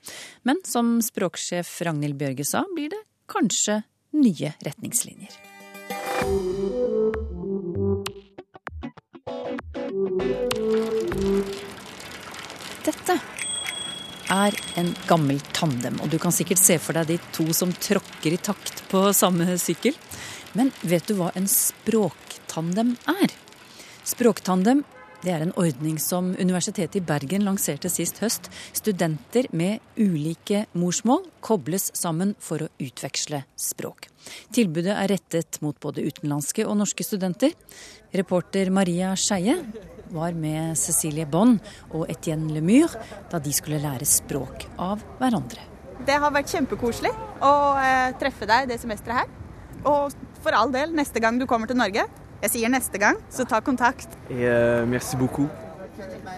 Men 0.42 0.58
som 0.66 0.96
språksjef 0.98 1.70
Ragnhild 1.86 2.18
Bjørge 2.18 2.46
sa, 2.48 2.64
blir 2.74 2.90
det 2.90 2.98
kanskje 3.30 3.84
nye 4.18 4.50
retningslinjer. 4.66 5.36
Dette 12.82 13.16
er 14.40 14.58
en 14.82 14.90
gammel 15.06 15.38
tandem, 15.54 16.02
og 16.02 16.10
du 16.10 16.18
kan 16.18 16.34
sikkert 16.34 16.58
se 16.58 16.80
for 16.82 16.98
deg 16.98 17.14
de 17.14 17.20
to 17.38 17.46
som 17.54 17.70
tråkker 17.70 18.34
i 18.34 18.42
takt 18.42 18.82
på 18.90 19.06
samme 19.14 19.54
sykkel. 19.54 19.94
Men 20.58 20.74
vet 20.82 21.06
du 21.06 21.14
hva 21.20 21.30
en 21.38 21.46
språktandem 21.46 22.96
er? 23.06 23.38
Språktandem 24.02 24.82
det 25.22 25.30
er 25.30 25.42
en 25.44 25.52
ordning 25.54 26.00
som 26.02 26.32
Universitetet 26.34 26.96
i 26.98 27.04
Bergen 27.06 27.44
lanserte 27.46 27.86
sist 27.92 28.16
høst. 28.18 28.48
Studenter 28.74 29.46
med 29.54 29.78
ulike 29.94 30.64
morsmål 30.74 31.28
kobles 31.46 31.92
sammen 31.94 32.32
for 32.42 32.64
å 32.64 32.70
utveksle 32.82 33.44
språk. 33.54 34.08
Tilbudet 34.50 34.96
er 34.96 35.12
rettet 35.14 35.60
mot 35.62 35.78
både 35.78 36.02
utenlandske 36.02 36.66
og 36.66 36.74
norske 36.80 37.06
studenter. 37.06 37.54
Reporter 38.18 38.72
Maria 38.74 39.12
Skeie 39.14 39.60
var 40.10 40.34
med 40.34 40.74
Cecilie 40.80 41.28
Bonn 41.30 41.54
og 41.92 42.10
Etienne 42.10 42.50
Lemur 42.56 42.90
da 43.30 43.38
de 43.38 43.54
skulle 43.54 43.78
lære 43.84 44.08
språk 44.08 44.66
av 44.82 45.06
hverandre. 45.22 45.68
Det 46.02 46.18
har 46.18 46.34
vært 46.34 46.50
kjempekoselig 46.50 47.14
å 47.46 47.54
eh, 47.78 48.10
treffe 48.18 48.50
deg 48.50 48.66
det 48.72 48.82
semesteret 48.82 49.22
her. 49.22 49.30
Og 49.86 50.10
for 50.42 50.58
all 50.58 50.74
del, 50.74 50.90
neste 50.98 51.22
gang 51.22 51.38
du 51.38 51.46
kommer 51.46 51.70
til 51.70 51.78
Norge, 51.78 52.08
jeg 52.42 52.50
sier 52.50 52.72
neste 52.72 52.98
gang, 52.98 53.18
så 53.30 53.46
ta 53.46 53.60
kontakt. 53.60 54.08
Eh, 54.30 54.82
merci 54.86 55.16
beaucoup. 55.16 55.50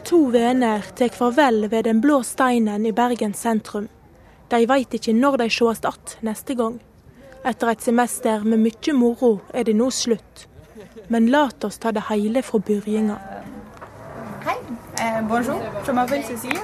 To 0.04 0.30
venner 0.30 0.82
tar 0.96 1.14
farvel 1.16 1.68
ved 1.70 1.84
Den 1.84 2.00
blå 2.00 2.22
steinen 2.22 2.86
i 2.86 2.92
Bergen 2.92 3.34
sentrum. 3.34 3.88
De 4.50 4.66
veit 4.68 4.92
ikke 4.94 5.14
når 5.16 5.38
de 5.40 5.48
sees 5.50 5.80
igjen 5.80 6.26
neste 6.28 6.54
gang. 6.54 6.80
Etter 7.44 7.70
et 7.72 7.82
semester 7.84 8.44
med 8.44 8.60
mye 8.60 8.92
moro 8.96 9.40
er 9.52 9.64
det 9.64 9.76
nå 9.76 9.90
slutt. 9.90 10.46
Men 11.08 11.28
lat 11.32 11.64
oss 11.64 11.78
ta 11.78 11.92
det 11.92 12.06
hele 12.08 12.42
fra 12.42 12.58
begynnelsen. 12.58 13.18
Hei. 14.44 14.58
Eh, 15.00 15.20
bonjour. 15.28 15.60
Je 15.86 15.92
m'appelle 15.92 16.24
Cécile. 16.24 16.60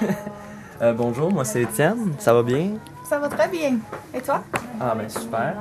euh, 0.82 0.92
bonjour, 0.92 1.32
moi 1.32 1.44
c'est 1.44 1.62
Étienne. 1.62 2.14
Ça 2.18 2.32
va 2.32 2.42
bien? 2.42 2.78
Ça 3.08 3.18
va 3.18 3.28
très 3.28 3.48
bien. 3.48 3.78
Et 4.14 4.20
toi? 4.20 4.42
Ah, 4.80 4.94
ben 4.94 5.08
super. 5.08 5.54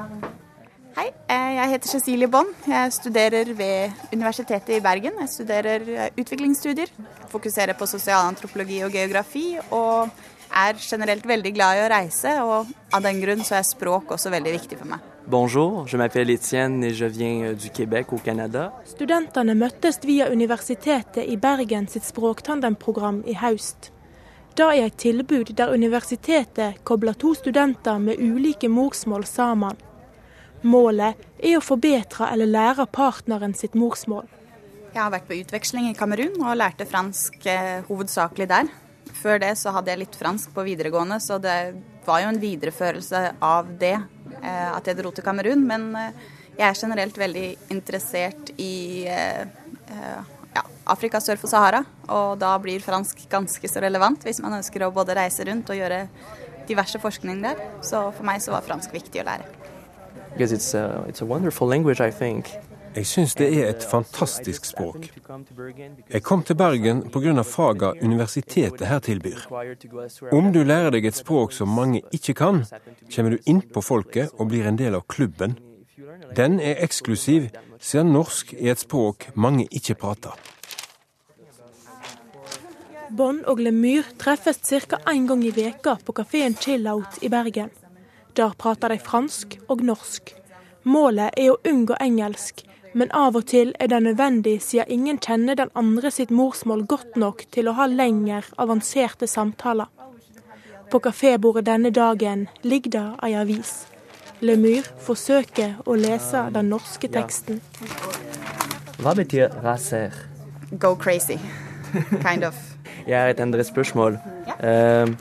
Hei, 0.98 1.12
eh, 1.30 1.52
jeg 1.54 1.70
heter 1.76 1.90
Cecilie 1.92 2.26
Bonn. 2.26 2.48
Jeg 2.66 2.94
studerer 2.96 3.52
ved 3.54 3.92
Universitetet 4.16 4.80
i 4.80 4.82
Bergen. 4.82 5.20
Jeg 5.22 5.30
studerer 5.30 5.84
eh, 5.94 6.08
utviklingsstudier. 6.18 6.90
Fokuserer 7.30 7.78
på 7.78 7.86
sosialantropologi 7.86 8.80
og 8.82 8.96
geografi. 8.98 9.44
Og 9.78 10.10
er 10.50 10.80
generelt 10.82 11.28
veldig 11.30 11.52
glad 11.54 11.78
i 11.78 11.84
å 11.84 11.92
reise, 11.94 12.32
og 12.42 12.72
av 12.98 13.06
den 13.06 13.22
grunn 13.22 13.46
så 13.46 13.60
er 13.60 13.68
språk 13.68 14.16
også 14.16 14.32
veldig 14.34 14.56
viktig 14.56 14.80
for 14.80 14.90
meg. 14.90 15.04
Bonjour, 15.30 15.84
je 15.86 16.00
m'appelle 16.02 16.34
Etienne 16.34 16.90
et 16.90 16.98
je 16.98 17.06
viens 17.14 17.52
euh, 17.52 17.54
du 17.54 17.70
Québec 17.70 18.10
au 18.10 18.18
Canada. 18.18 18.72
Studentene 18.90 19.54
møttes 19.54 20.02
via 20.02 20.32
Universitetet 20.34 21.30
i 21.30 21.38
Bergen 21.38 21.86
sitt 21.94 22.10
språktandemprogram 22.10 23.22
i 23.28 23.38
høst. 23.38 23.92
Det 24.58 24.66
er 24.66 24.88
et 24.88 24.98
tilbud 24.98 25.54
der 25.54 25.70
universitetet 25.78 26.82
kobler 26.84 27.14
to 27.14 27.36
studenter 27.38 28.02
med 28.02 28.18
ulike 28.18 28.66
morsmål 28.66 29.30
sammen. 29.30 29.78
Målet 30.66 31.20
er 31.38 31.58
å 31.58 31.62
forbedre 31.62 32.32
eller 32.34 32.50
lære 32.50 32.88
partneren 32.90 33.54
sitt 33.58 33.76
morsmål. 33.78 34.26
Jeg 34.94 35.04
har 35.04 35.12
vært 35.14 35.28
på 35.30 35.38
utveksling 35.38 35.92
i 35.92 35.98
Kamerun 35.98 36.40
og 36.42 36.58
lærte 36.58 36.88
fransk 36.90 37.44
eh, 37.52 37.84
hovedsakelig 37.86 38.48
der. 38.50 38.72
Før 39.20 39.38
det 39.44 39.52
så 39.60 39.74
hadde 39.76 39.92
jeg 39.92 40.02
litt 40.02 40.18
fransk 40.18 40.54
på 40.56 40.66
videregående, 40.66 41.20
så 41.22 41.38
det 41.42 41.76
var 42.08 42.24
jo 42.24 42.32
en 42.32 42.42
videreførelse 42.42 43.22
av 43.44 43.70
det 43.78 43.94
eh, 43.94 44.72
at 44.72 44.90
jeg 44.90 44.98
dro 44.98 45.12
til 45.14 45.26
Kamerun. 45.28 45.62
Men 45.70 45.92
eh, 46.00 46.26
jeg 46.58 46.66
er 46.72 46.82
generelt 46.82 47.20
veldig 47.22 47.46
interessert 47.76 48.50
i 48.58 49.06
ja, 49.06 50.64
Afrika 50.90 51.22
sør 51.22 51.38
for 51.38 51.52
Sahara, 51.52 51.84
og 52.10 52.40
da 52.42 52.56
blir 52.64 52.82
fransk 52.82 53.28
ganske 53.30 53.70
så 53.70 53.84
relevant 53.84 54.26
hvis 54.26 54.42
man 54.42 54.58
ønsker 54.58 54.88
å 54.88 54.90
både 54.96 55.20
reise 55.20 55.46
rundt 55.46 55.70
og 55.70 55.78
gjøre 55.78 56.08
diverse 56.66 56.98
forskning 57.04 57.46
der. 57.46 57.62
Så 57.86 58.08
for 58.10 58.26
meg 58.26 58.42
så 58.42 58.58
var 58.58 58.66
fransk 58.66 58.98
viktig 58.98 59.22
å 59.22 59.30
lære. 59.30 59.57
Because 60.38 60.52
it's 60.52 60.76
a, 60.76 61.04
it's 61.08 61.22
a 61.22 61.66
language, 61.66 62.00
Jeg 62.96 63.06
syns 63.06 63.36
det 63.36 63.48
er 63.60 63.70
et 63.70 63.84
fantastisk 63.92 64.66
språk. 64.66 65.10
Jeg 66.14 66.24
kom 66.24 66.44
til 66.44 66.56
Bergen 66.56 67.02
pga. 67.12 67.42
faga 67.42 67.92
universitetet 68.02 68.88
her 68.88 69.00
tilbyr. 69.00 69.38
Om 70.32 70.54
du 70.54 70.64
lærer 70.64 70.90
deg 70.90 71.06
et 71.06 71.16
språk 71.16 71.52
som 71.52 71.68
mange 71.68 72.02
ikke 72.12 72.34
kan, 72.34 72.66
kommer 73.16 73.32
du 73.32 73.38
inn 73.46 73.62
på 73.62 73.82
folket 73.82 74.30
og 74.40 74.48
blir 74.48 74.68
en 74.68 74.78
del 74.78 74.96
av 74.96 75.02
klubben. 75.08 75.58
Den 76.36 76.60
er 76.60 76.84
eksklusiv, 76.84 77.50
siden 77.80 78.14
norsk 78.14 78.54
er 78.54 78.72
et 78.72 78.80
språk 78.80 79.30
mange 79.36 79.68
ikke 79.72 79.96
prater. 79.96 80.34
Bonn 83.10 83.44
og 83.46 83.60
Lemyr 83.60 84.04
treffes 84.20 84.58
ca. 84.58 84.98
én 85.06 85.28
gang 85.28 85.44
i 85.44 85.52
veka 85.52 85.98
på 86.06 86.12
kafeen 86.12 86.56
Chillout 86.56 87.22
i 87.22 87.30
Bergen. 87.30 87.70
Der 88.38 88.54
prater 88.58 88.94
de 88.94 89.00
fransk 89.02 89.58
og 89.68 89.82
norsk. 89.82 90.36
Målet 90.86 91.34
er 91.38 91.52
å 91.52 91.62
unngå 91.66 91.98
engelsk, 92.00 92.64
Men 92.98 93.12
av 93.14 93.36
og 93.38 93.46
til 93.52 93.74
er 93.80 93.92
det 93.92 94.00
nødvendig 94.02 94.56
siden 94.64 94.90
ingen 94.90 95.20
kjenner 95.22 95.58
den 95.60 95.70
andre 95.78 96.10
sitt 96.12 96.32
morsmål 96.34 96.86
godt 96.90 97.18
nok 97.20 97.44
til 97.54 97.70
å 97.70 97.76
ha 97.78 97.86
lenger 97.86 98.48
avanserte 98.58 99.28
samtaler. 99.30 99.86
På 100.90 100.98
kafébordet 101.04 101.68
denne 101.68 101.92
dagen 101.92 102.48
ligger 102.64 102.96
det 102.96 103.04
ei 103.28 103.36
avis. 103.38 103.74
Lemur 104.42 104.88
forsøker 105.04 105.76
å 105.86 105.98
lese 106.00 106.48
den 106.56 106.72
norske 106.74 107.10
teksten. 107.12 107.62
Hva 108.98 109.14
betyr 109.14 109.54
raser? 109.62 110.16
Go 110.72 110.96
crazy, 110.96 111.38
kind 112.24 112.44
of. 112.48 112.56
Jeg 113.08 113.20
har 113.20 113.30
et 113.30 113.40
endret 113.40 113.70
spørsmål. 113.70 114.18
Uh, 114.58 115.14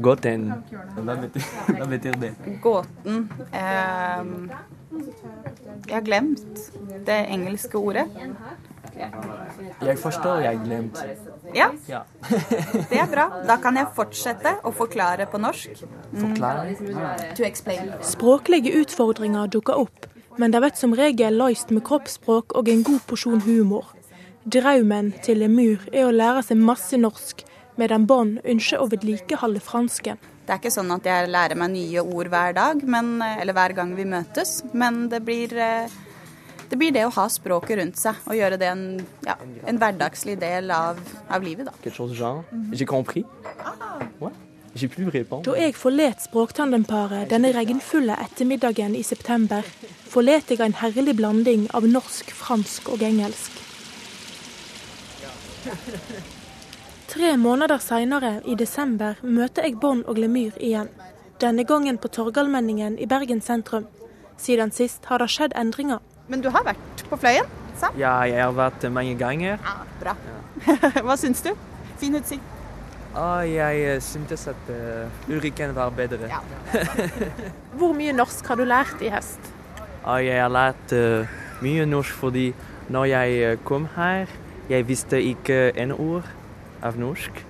Gåten, 0.00 0.50
hva 0.96 1.16
betyr, 1.18 1.46
hva 1.78 1.86
betyr 1.90 2.18
det? 2.20 2.32
Gåten 2.62 3.28
eh, 3.52 4.22
Jeg 5.86 5.94
har 5.94 6.04
glemt 6.06 6.70
det 7.06 7.18
engelske 7.30 7.78
ordet. 7.78 8.06
Jeg 9.80 9.98
forstår, 9.98 10.42
jeg 10.44 10.58
har 10.58 10.64
glemt. 10.64 10.98
Ja, 11.54 11.68
det 12.90 12.98
er 13.00 13.08
bra. 13.10 13.26
Da 13.48 13.56
kan 13.62 13.78
jeg 13.78 13.90
fortsette 13.96 14.56
å 14.66 14.72
forklare 14.76 15.26
på 15.30 15.40
norsk. 15.40 15.84
Forklare? 16.12 16.74
To. 17.38 17.46
Språklige 18.06 18.74
utfordringer 18.82 19.50
dukker 19.52 19.80
opp, 19.80 20.10
men 20.38 20.52
det 20.52 20.62
blir 20.62 20.76
som 20.78 20.94
regel 20.96 21.38
løst 21.40 21.72
med 21.74 21.84
kroppsspråk 21.86 22.54
og 22.58 22.68
en 22.70 22.84
god 22.86 23.00
porsjon 23.08 23.42
humor. 23.46 23.88
Drømmen 24.50 25.12
til 25.24 25.42
Lemur 25.42 25.82
er 25.92 26.06
å 26.08 26.14
lære 26.14 26.42
seg 26.46 26.60
masse 26.60 26.96
norsk, 26.96 27.44
medan 27.78 28.06
Bonn 28.10 28.38
ønsker 28.44 28.82
å 28.82 28.88
vedlikeholde 28.90 29.62
fransken. 29.62 30.18
Det 30.46 30.54
er 30.56 30.58
ikke 30.58 30.72
sånn 30.74 30.90
at 30.90 31.04
jeg 31.06 31.30
lærer 31.30 31.58
meg 31.58 31.70
nye 31.76 32.02
ord 32.02 32.30
hver 32.32 32.54
dag, 32.56 32.80
men, 32.82 33.20
eller 33.22 33.54
hver 33.54 33.74
gang 33.76 33.94
vi 33.94 34.06
møtes, 34.08 34.60
men 34.74 35.04
det 35.12 35.20
blir, 35.22 35.52
det 35.52 36.78
blir 36.80 36.94
det 36.96 37.04
å 37.06 37.12
ha 37.14 37.28
språket 37.30 37.78
rundt 37.78 38.00
seg 38.00 38.18
og 38.26 38.34
gjøre 38.34 38.58
det 38.58 38.70
en, 38.72 38.84
ja, 39.26 39.36
en 39.70 39.78
hverdagslig 39.78 40.34
del 40.40 40.72
av, 40.74 40.98
av 41.30 41.46
livet. 41.46 41.70
Da. 41.70 41.76
Da 45.42 45.54
jeg 45.58 45.74
forlot 45.74 46.26
Språktandemparet 46.26 47.30
denne 47.30 47.50
regnfulle 47.54 48.18
ettermiddagen 48.22 48.94
i 48.98 49.02
september, 49.06 49.66
forlot 50.10 50.50
jeg 50.50 50.62
en 50.62 50.78
herlig 50.82 51.16
blanding 51.18 51.66
av 51.74 51.86
norsk, 51.90 52.30
fransk 52.42 52.90
og 52.94 53.02
engelsk. 53.06 53.58
Tre 57.10 57.36
måneder 57.36 57.80
seinere, 57.82 58.36
i 58.46 58.54
desember, 58.54 59.16
møter 59.26 59.66
jeg 59.66 59.80
Bånd 59.82 60.04
og 60.06 60.18
Lemyr 60.22 60.54
igjen. 60.62 60.86
Denne 61.42 61.64
gangen 61.66 61.98
på 61.98 62.06
Torgallmenningen 62.08 63.00
i 63.02 63.08
Bergen 63.10 63.40
sentrum. 63.42 63.88
Siden 64.38 64.70
sist 64.70 65.08
har 65.10 65.18
det 65.18 65.26
skjedd 65.34 65.56
endringer. 65.58 65.98
Men 66.30 66.44
du 66.44 66.52
har 66.54 66.62
vært 66.68 67.02
på 67.10 67.18
Fløyen? 67.18 67.50
sant? 67.80 67.98
Ja, 67.98 68.14
jeg 68.28 68.38
har 68.44 68.54
vært 68.54 68.86
mange 68.94 69.16
ganger. 69.18 69.58
Ja, 69.58 69.74
bra. 70.00 70.14
Hva 71.06 71.18
syns 71.18 71.42
du? 71.42 71.50
Fin 71.98 72.14
utsikt. 72.14 72.56
Ah, 73.10 73.42
jeg 73.42 73.82
eh, 73.90 74.00
syntes 74.06 74.46
at 74.46 74.70
uh, 74.70 75.30
Ulriken 75.32 75.74
var 75.74 75.90
bedre. 75.90 76.30
Hvor 77.80 77.96
mye 77.96 78.14
norsk 78.14 78.46
har 78.46 78.60
du 78.60 78.68
lært 78.70 79.02
i 79.02 79.10
høst? 79.10 79.50
Ah, 80.04 80.20
jeg 80.22 80.38
har 80.38 80.52
lært 80.52 80.94
uh, 80.94 81.40
mye 81.64 81.88
norsk 81.90 82.22
fordi 82.22 82.52
når 82.90 83.10
jeg 83.10 83.40
eh, 83.48 83.56
kom 83.66 83.90
her, 83.96 84.30
jeg 84.70 84.86
visste 84.86 85.18
ikke 85.18 85.72
en 85.74 85.90
ord 85.98 86.28
av 86.86 86.98
norsk. 87.00 87.42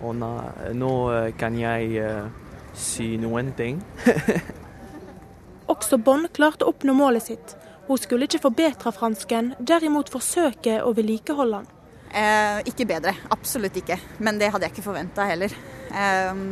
Og 0.00 0.14
nå, 0.16 0.30
nå 0.76 0.92
eh, 1.12 1.30
kan 1.36 1.56
jeg 1.60 2.00
uh, 2.00 2.28
si 2.76 3.12
noen 3.20 3.52
ting. 3.58 3.82
Også 5.70 6.00
Bonn 6.00 6.26
klarte 6.34 6.66
å 6.66 6.72
oppnå 6.72 6.94
målet 6.96 7.28
sitt. 7.28 7.56
Hun 7.86 7.98
skulle 7.98 8.26
ikke 8.26 8.42
forbedre 8.42 8.92
fransken, 8.94 9.54
derimot 9.58 10.10
forsøke 10.12 10.80
å 10.86 10.94
vedlikeholde 10.96 11.60
den. 11.60 11.76
Eh, 12.10 12.60
ikke 12.70 12.88
bedre, 12.90 13.14
absolutt 13.30 13.76
ikke. 13.78 13.98
Men 14.18 14.38
det 14.40 14.50
hadde 14.50 14.66
jeg 14.66 14.74
ikke 14.74 14.88
forventa 14.88 15.26
heller. 15.28 15.54
Eh, 15.94 16.44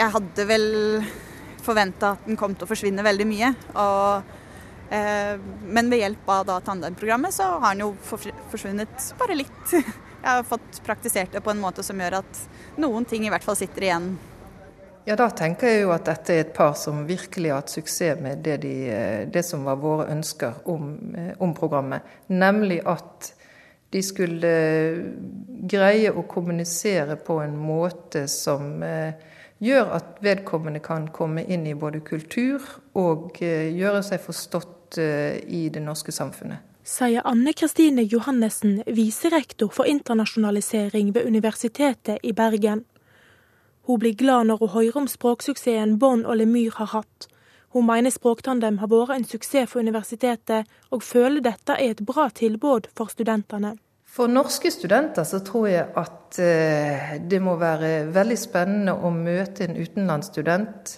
jeg 0.00 0.14
hadde 0.16 0.48
vel 0.48 0.66
forventa 1.64 2.14
at 2.14 2.26
den 2.28 2.38
kom 2.40 2.54
til 2.56 2.66
å 2.66 2.70
forsvinne 2.70 3.04
veldig 3.06 3.26
mye. 3.28 3.52
Og, 3.80 4.34
eh, 4.90 5.36
men 5.64 5.90
ved 5.92 6.02
hjelp 6.02 6.28
av 6.28 6.46
da 6.50 6.58
tandemprogrammet 6.60 7.32
så 7.32 7.54
har 7.58 7.74
den 7.74 7.86
jo 7.86 7.94
forsvunnet 8.52 9.12
bare 9.20 9.38
litt. 9.40 9.64
Jeg 10.24 10.30
har 10.38 10.42
fått 10.48 10.78
praktisert 10.86 11.32
det 11.32 11.40
på 11.44 11.52
en 11.52 11.60
måte 11.60 11.82
som 11.84 11.98
gjør 12.00 12.22
at 12.22 12.38
noen 12.80 13.04
ting 13.04 13.26
i 13.26 13.32
hvert 13.32 13.44
fall 13.44 13.58
sitter 13.60 13.84
igjen. 13.84 14.06
Ja, 15.04 15.18
da 15.20 15.26
tenker 15.36 15.68
jeg 15.68 15.82
jo 15.82 15.90
at 15.92 16.06
dette 16.08 16.32
er 16.32 16.46
et 16.46 16.54
par 16.56 16.72
som 16.80 17.02
virkelig 17.04 17.50
har 17.52 17.60
hatt 17.60 17.74
suksess 17.74 18.22
med 18.24 18.40
det, 18.46 18.56
de, 18.62 18.72
det 19.28 19.42
som 19.44 19.68
var 19.68 19.76
våre 19.82 20.08
ønsker 20.14 20.62
om, 20.64 20.94
om, 21.36 21.52
programmet. 21.52 22.08
Nemlig 22.32 22.80
at 22.88 23.34
de 23.92 24.00
skulle 24.00 24.56
greie 25.68 26.08
å 26.08 26.24
kommunisere 26.24 27.20
på 27.20 27.42
en 27.44 27.60
måte 27.60 28.24
som 28.32 28.80
gjør 29.60 29.96
at 30.00 30.24
vedkommende 30.24 30.80
kan 30.80 31.12
komme 31.12 31.44
inn 31.44 31.68
i 31.68 31.76
både 31.76 32.00
kultur 32.00 32.64
og 32.96 33.44
gjøre 33.44 34.00
seg 34.08 34.24
forstått 34.24 35.04
i 35.04 35.66
det 35.68 35.84
norske 35.84 36.16
samfunnet 36.16 36.73
sier 36.84 37.24
Anne 37.24 37.52
Kristine 37.52 38.02
Johannessen, 38.02 38.82
viserektor 38.86 39.72
for 39.72 39.88
internasjonalisering 39.88 41.14
ved 41.14 41.26
Universitetet 41.26 42.18
i 42.22 42.32
Bergen. 42.32 42.84
Hun 43.86 43.98
blir 43.98 44.14
glad 44.14 44.44
når 44.44 44.60
hun 44.60 44.68
hører 44.68 44.98
om 45.02 45.08
språksuksessen 45.08 45.98
Bonn 45.98 46.26
og 46.26 46.36
Lemyr 46.36 46.76
har 46.76 46.92
hatt. 46.92 47.28
Hun 47.72 47.86
mener 47.88 48.12
Språktandem 48.12 48.78
har 48.78 48.92
vært 48.92 49.16
en 49.16 49.24
suksess 49.24 49.72
for 49.72 49.80
universitetet, 49.80 50.68
og 50.92 51.02
føler 51.02 51.42
dette 51.42 51.74
er 51.74 51.96
et 51.96 52.04
bra 52.06 52.28
tilbud 52.30 52.86
for 52.96 53.10
studentene. 53.10 53.74
For 54.04 54.30
norske 54.30 54.70
studenter 54.70 55.24
så 55.26 55.40
tror 55.42 55.66
jeg 55.66 55.88
at 55.98 56.38
det 57.30 57.40
må 57.42 57.56
være 57.58 58.12
veldig 58.14 58.38
spennende 58.38 58.94
å 58.94 59.10
møte 59.10 59.66
en 59.66 59.74
utenlandsstudent. 59.80 60.94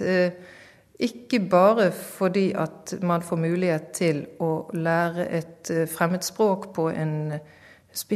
Ikke 0.98 1.42
bare 1.44 1.90
fordi 1.92 2.52
at 2.56 2.94
man 3.04 3.22
får 3.22 3.36
mulighet 3.36 3.90
til 3.92 4.22
å 4.40 4.70
lære 4.72 5.26
et 5.38 5.72
fremmedspråk 5.92 6.70
på 6.76 6.88
en 6.88 7.16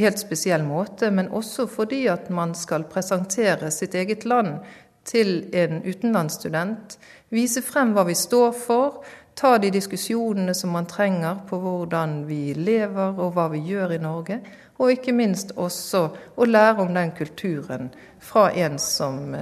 helt 0.00 0.20
spesiell 0.20 0.64
måte, 0.64 1.10
men 1.10 1.28
også 1.28 1.66
fordi 1.68 2.06
at 2.08 2.30
man 2.32 2.54
skal 2.56 2.88
presentere 2.88 3.70
sitt 3.70 3.94
eget 3.94 4.24
land 4.24 4.62
til 5.04 5.48
en 5.56 5.82
utenlandsstudent. 5.84 6.96
Vise 7.28 7.62
frem 7.64 7.92
hva 7.96 8.04
vi 8.08 8.16
står 8.16 8.52
for, 8.56 9.04
ta 9.36 9.54
de 9.58 9.70
diskusjonene 9.72 10.54
som 10.56 10.74
man 10.74 10.88
trenger 10.88 11.44
på 11.48 11.60
hvordan 11.60 12.24
vi 12.28 12.52
lever 12.56 13.20
og 13.20 13.36
hva 13.36 13.48
vi 13.52 13.62
gjør 13.70 13.96
i 13.96 14.02
Norge. 14.02 14.40
Og 14.80 14.96
ikke 14.96 15.12
minst 15.16 15.52
også 15.56 16.06
å 16.36 16.48
lære 16.48 16.80
om 16.84 16.92
den 16.96 17.12
kulturen 17.16 17.90
fra 18.24 18.48
en 18.56 18.78
som 18.80 19.34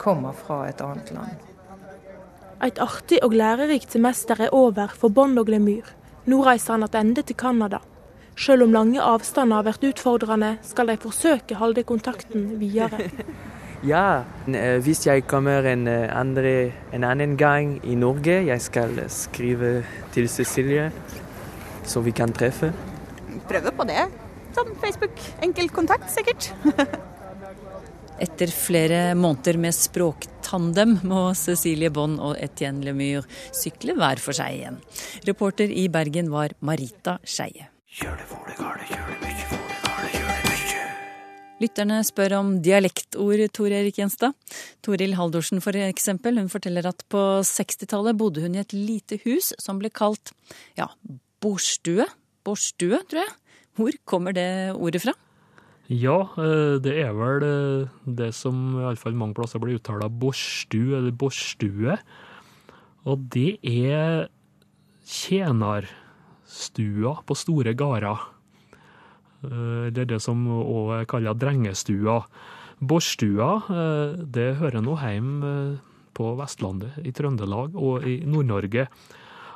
kommer 0.00 0.36
fra 0.36 0.66
et 0.68 0.80
annet 0.84 1.12
land. 1.16 1.51
Et 2.62 2.78
artig 2.78 3.18
og 3.26 3.32
lærerikt 3.34 3.90
semester 3.90 4.38
er 4.38 4.52
over 4.54 4.92
for 4.94 5.10
Bond 5.10 5.40
og 5.40 5.48
Lemyr. 5.50 5.88
Nå 6.30 6.44
reiser 6.46 6.76
han 6.76 6.86
tilbake 6.86 7.24
til 7.26 7.36
Canada. 7.36 7.80
Selv 8.38 8.62
om 8.62 8.72
lange 8.72 9.02
avstander 9.02 9.58
har 9.58 9.66
vært 9.66 9.82
utfordrende, 9.88 10.52
skal 10.62 10.86
de 10.86 10.96
forsøke 11.02 11.56
å 11.56 11.62
holde 11.64 11.82
kontakten 11.82 12.52
videre. 12.60 13.08
Ja, 13.82 14.22
hvis 14.78 15.00
jeg 15.08 15.24
kommer 15.26 15.66
en, 15.66 15.88
andre, 15.90 16.70
en 16.94 17.02
annen 17.02 17.34
gang 17.34 17.80
i 17.82 17.96
Norge, 17.98 18.36
jeg 18.46 18.62
skal 18.62 18.94
skrive 19.10 19.72
til 20.14 20.28
Cecilie, 20.30 20.92
så 21.82 21.98
vi 22.06 22.14
kan 22.14 22.30
treffe. 22.30 22.70
Prøve 23.50 23.74
på 23.74 23.88
det. 23.90 24.04
Sånn 24.54 24.76
Facebook. 24.78 25.18
Enkel 25.42 25.74
kontakt, 25.74 26.06
sikkert. 26.14 26.52
Etter 28.22 28.52
flere 28.54 29.16
måneder 29.18 29.56
med 29.58 29.74
språktandem 29.74 31.00
må 31.10 31.32
Cecilie 31.34 31.90
Bonn 31.90 32.20
og 32.22 32.36
Etienne 32.38 32.84
Lemur 32.86 33.26
sykle 33.50 33.96
hver 33.98 34.22
for 34.22 34.36
seg 34.36 34.60
igjen. 34.60 34.76
Reporter 35.26 35.72
i 35.74 35.88
Bergen 35.90 36.30
var 36.30 36.54
Marita 36.62 37.16
Skeie. 37.26 37.66
Lytterne 41.62 41.98
spør 42.06 42.36
om 42.38 42.54
dialektord, 42.62 43.42
Tor 43.54 43.74
Erik 43.74 43.98
Gjenstad. 43.98 44.38
Toril 44.86 45.16
Haldorsen 45.18 45.62
for 45.62 45.74
eksempel, 45.78 46.38
hun 46.38 46.50
forteller 46.50 46.86
at 46.90 47.02
på 47.10 47.24
60-tallet 47.46 48.18
bodde 48.18 48.46
hun 48.46 48.54
i 48.54 48.62
et 48.62 48.74
lite 48.74 49.18
hus 49.26 49.50
som 49.62 49.82
ble 49.82 49.90
kalt 49.90 50.30
ja, 50.78 50.86
bordstue. 51.42 52.06
Borstue, 52.46 53.02
tror 53.10 53.24
jeg. 53.24 53.36
Hvor 53.78 54.00
kommer 54.06 54.34
det 54.36 54.48
ordet 54.74 55.02
fra? 55.02 55.18
Ja, 55.90 56.28
det 56.82 56.94
er 57.02 57.12
vel 57.16 57.42
det 58.06 58.34
som 58.36 58.78
iallfall 58.80 59.14
mange 59.18 59.34
plasser 59.36 59.58
blir 59.60 59.76
uttalt 59.80 60.12
borstu 60.22 60.94
eller 60.94 61.12
borstue. 61.12 61.96
Og 63.02 63.18
det 63.34 63.58
er 63.66 64.28
tjenerstua 65.02 65.90
på 67.26 67.34
store 67.34 67.74
gårder. 67.74 68.18
Det 69.42 69.98
er 70.04 70.10
det 70.14 70.22
som 70.22 70.46
òg 70.46 71.00
er 71.00 71.04
kalla 71.10 71.34
drengestua. 71.34 72.22
Borstua, 72.78 73.50
det 74.22 74.56
hører 74.62 74.80
nå 74.82 74.94
hjemme 75.02 75.78
på 76.14 76.36
Vestlandet, 76.38 76.92
i 77.02 77.10
Trøndelag 77.14 77.74
og 77.74 78.06
i 78.06 78.24
Nord-Norge. 78.28 78.86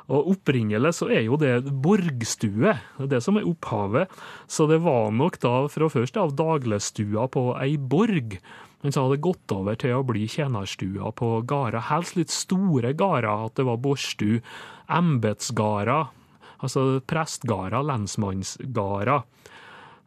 Og 0.07 0.29
opprinnelig 0.31 0.93
så 0.95 1.09
er 1.11 1.25
jo 1.25 1.35
det 1.39 1.67
borgstue, 1.83 2.77
det 3.11 3.19
som 3.23 3.39
er 3.39 3.47
opphavet. 3.49 4.13
Så 4.47 4.67
det 4.71 4.79
var 4.85 5.11
nok 5.11 5.39
da 5.43 5.65
fra 5.71 5.89
først 5.91 6.19
av 6.19 6.35
dagligstua 6.39 7.27
på 7.33 7.49
ei 7.59 7.75
borg. 7.75 8.37
Men 8.85 8.93
så 8.93 9.03
hadde 9.03 9.17
det 9.17 9.25
gått 9.25 9.51
over 9.51 9.75
til 9.79 9.97
å 9.97 10.05
bli 10.07 10.23
tjenerstua 10.31 11.11
på 11.17 11.31
gårder, 11.49 11.89
helst 11.89 12.15
litt 12.15 12.31
store 12.31 12.93
gårder. 12.95 13.27
At 13.49 13.57
det 13.59 13.67
var 13.67 13.81
borstu, 13.83 14.39
embetsgårder, 14.87 16.13
altså 16.63 16.87
prestgårder, 17.09 17.83
lensmannsgårder. 17.91 19.27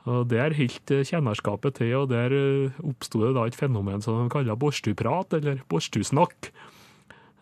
Og 0.08 0.28
Der 0.32 0.56
holdt 0.56 0.94
tjenerskapet 1.04 1.76
til, 1.76 1.92
og 1.98 2.08
der 2.08 2.32
oppsto 2.80 3.20
det 3.26 3.34
da 3.36 3.44
et 3.44 3.58
fenomen 3.58 4.00
som 4.00 4.16
de 4.22 4.32
kaller 4.32 4.56
borstuprat, 4.56 5.36
eller 5.36 5.60
borstusnakk. 5.68 6.48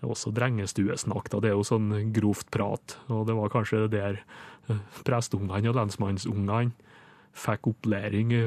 Også 0.06 0.30
drengestuesnakk. 0.34 1.30
Det 1.42 1.50
er 1.50 1.56
jo 1.56 1.66
sånn 1.66 2.12
grovt 2.14 2.50
prat. 2.54 2.98
Og 3.10 3.26
det 3.26 3.34
var 3.38 3.52
kanskje 3.52 3.88
der 3.90 4.22
prestungene 5.06 5.72
og 5.72 5.78
lensmannsungene 5.78 6.70
fikk 7.38 7.70
opplæring 7.72 8.32
i 8.34 8.44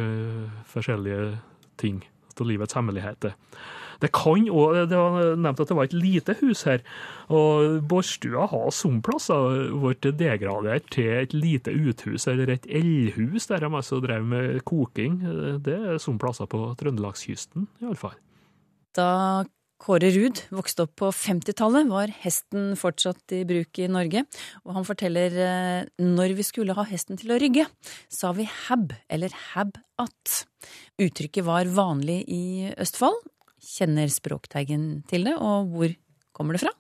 forskjellige 0.72 1.38
ting 1.82 2.02
av 2.42 2.48
livets 2.48 2.76
hemmeligheter. 2.78 3.36
Det 4.02 4.10
kan 4.16 4.48
òg 4.50 4.90
Det 4.90 4.98
var 4.98 5.36
nevnt 5.38 5.60
at 5.62 5.70
det 5.70 5.78
var 5.78 5.84
et 5.86 5.94
lite 5.94 6.36
hus 6.42 6.64
her. 6.66 6.82
Og 7.30 7.84
Bårdstua 7.86 8.48
har 8.50 8.72
som 8.74 9.02
plasser 9.06 9.70
blitt 9.78 10.08
degradert 10.18 10.90
til 10.90 11.12
et 11.22 11.34
lite 11.34 11.70
uthus, 11.70 12.28
eller 12.28 12.50
et 12.50 12.66
eldhus, 12.66 13.46
der 13.48 13.60
de 13.60 13.70
altså 13.70 14.02
drev 14.02 14.26
med 14.26 14.64
koking. 14.66 15.22
Det 15.62 15.78
er 15.78 16.02
som 16.02 16.18
plasser 16.18 16.50
på 16.50 16.74
trøndelagskysten, 16.82 17.68
iallfall. 17.84 18.18
Da 18.98 19.46
Kåre 19.82 20.12
Ruud 20.13 20.44
vokste 20.54 20.86
opp 20.86 20.94
på 21.02 21.08
50-tallet, 21.10 21.88
var 21.89 22.12
hesten 22.22 22.76
fortsatt 22.78 23.34
i 23.34 23.41
bruk 23.50 23.80
i 23.82 23.88
Norge. 23.89 24.22
Og 24.62 24.76
han 24.76 24.86
forteller 24.86 25.38
eh, 25.41 25.88
når 25.98 26.36
vi 26.38 26.46
skulle 26.46 26.76
ha 26.78 26.86
hesten 26.86 27.17
til 27.17 27.34
å 27.34 27.39
rygge, 27.41 27.65
sa 28.06 28.30
vi 28.38 28.46
hab 28.46 28.94
eller 29.10 29.34
hab-at. 29.52 30.36
Uttrykket 31.02 31.48
var 31.48 31.72
vanlig 31.74 32.20
i 32.30 32.44
Østfold. 32.78 33.24
Kjenner 33.62 34.10
Språkteigen 34.13 35.02
til 35.10 35.26
det, 35.26 35.34
og 35.38 35.74
hvor 35.74 35.96
kommer 36.34 36.58
det 36.58 36.62
fra? 36.63 36.74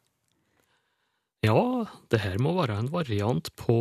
Ja, 1.45 1.87
det 2.13 2.19
her 2.21 2.37
må 2.41 2.53
være 2.59 2.75
en 2.83 2.91
variant 2.93 3.49
på 3.57 3.77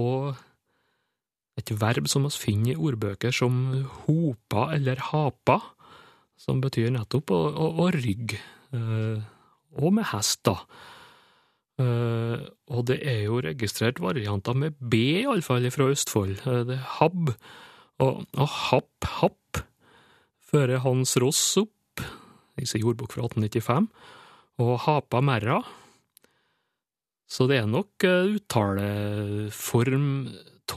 et 1.60 1.72
verb 1.76 2.08
som 2.08 2.24
vi 2.24 2.32
finner 2.40 2.72
i 2.72 2.80
ordbøker 2.80 3.36
som 3.36 3.60
hopa 4.06 4.70
eller 4.78 5.02
hapa, 5.10 5.58
som 6.40 6.64
betyr 6.64 6.88
nettopp 6.96 7.34
å, 7.36 7.42
å, 7.52 7.68
å 7.84 7.90
rygge. 7.92 8.40
Eh, 8.76 9.18
og 9.80 9.94
med 9.94 10.08
hest, 10.10 10.42
da. 10.46 10.56
Eh, 11.80 12.38
og 12.70 12.86
det 12.90 13.00
er 13.06 13.24
jo 13.26 13.40
registrert 13.44 14.00
varianter 14.02 14.56
med 14.58 14.78
B, 14.78 15.24
iallfall 15.24 15.70
fra 15.72 15.90
Østfold. 15.94 16.36
Eh, 16.44 16.62
det 16.68 16.78
er 16.78 16.88
hab 16.98 17.34
og, 18.00 18.24
og 18.32 18.48
happ, 18.48 19.04
happ 19.20 19.60
fører 20.50 20.82
Hans 20.84 21.16
Ross 21.20 21.42
opp, 21.60 22.00
sin 22.60 22.82
jordbok 22.82 23.14
fra 23.14 23.22
1895, 23.28 23.86
og 24.60 24.72
hapa 24.84 25.18
merra. 25.24 25.58
Så 27.30 27.46
det 27.48 27.56
er 27.60 27.68
nok 27.70 28.04
uttaleform 28.04 30.08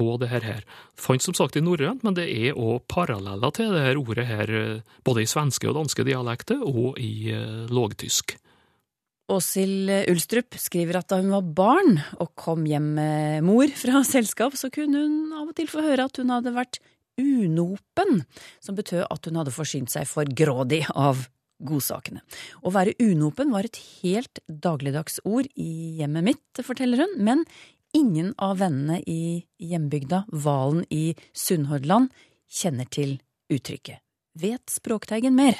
av 0.01 0.21
det 0.21 0.29
her. 0.31 0.63
Fantes 0.99 1.27
som 1.29 1.35
sagt 1.37 1.57
i 1.59 1.63
norrønt, 1.63 2.03
men 2.05 2.15
det 2.17 2.29
er 2.31 2.57
òg 2.57 2.85
paralleller 2.91 3.53
til 3.55 3.73
det 3.75 3.83
her 3.85 3.99
ordet 4.01 4.25
her, 4.29 4.53
både 5.05 5.23
i 5.23 5.29
svenske 5.29 5.69
og 5.69 5.77
danske 5.77 6.05
dialekter, 6.07 6.63
og 6.63 6.97
i 7.01 7.31
eh, 7.33 7.67
lågtysk. 7.69 8.37
Åshild 9.31 9.91
Ulstrup 10.11 10.57
skriver 10.59 10.99
at 10.99 11.07
da 11.11 11.21
hun 11.21 11.31
var 11.31 11.45
barn 11.55 12.01
og 12.19 12.33
kom 12.39 12.65
hjem 12.67 12.89
med 12.97 13.45
mor 13.47 13.71
fra 13.77 14.03
selskap, 14.13 14.57
så 14.59 14.71
kunne 14.73 15.05
hun 15.05 15.37
av 15.37 15.51
og 15.51 15.55
til 15.57 15.69
få 15.71 15.85
høre 15.85 16.09
at 16.09 16.19
hun 16.19 16.33
hadde 16.33 16.55
vært 16.55 16.81
unopen, 17.19 18.23
som 18.63 18.75
betød 18.75 19.05
at 19.05 19.29
hun 19.29 19.37
hadde 19.39 19.53
forsynt 19.53 19.93
seg 19.93 20.09
for 20.09 20.27
grådig 20.27 20.83
av 20.89 21.27
godsakene. 21.63 22.23
Å 22.65 22.73
være 22.73 22.95
unopen 23.03 23.53
var 23.53 23.67
et 23.67 23.79
helt 24.01 24.41
dagligdags 24.47 25.21
ord 25.23 25.47
i 25.55 25.99
hjemmet 26.01 26.27
mitt, 26.33 26.63
forteller 26.65 27.05
hun, 27.05 27.15
men 27.23 27.45
ingen 27.93 28.33
av 28.37 28.57
vennene 28.61 28.99
i 29.07 29.43
hjembygda, 29.61 30.25
Valen 30.27 30.85
i 30.89 31.13
Sunnhordland, 31.33 32.11
kjenner 32.49 32.89
til 32.91 33.17
uttrykket. 33.53 34.01
Vet 34.39 34.73
Språkteigen 34.73 35.37
mer? 35.37 35.57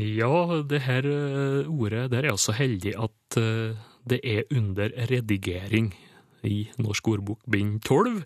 Ja, 0.00 0.62
det 0.64 0.78
her 0.86 1.04
eh, 1.04 1.68
ordet 1.68 2.06
der 2.12 2.24
er 2.24 2.30
jeg 2.32 2.40
så 2.40 2.54
heldig 2.56 2.94
at 2.96 3.36
eh, 3.36 3.76
det 4.08 4.20
er 4.24 4.48
under 4.56 4.88
redigering 5.10 5.90
i 6.48 6.70
Norsk 6.80 7.10
ordbok 7.12 7.42
bind 7.44 7.82
12. 7.84 8.22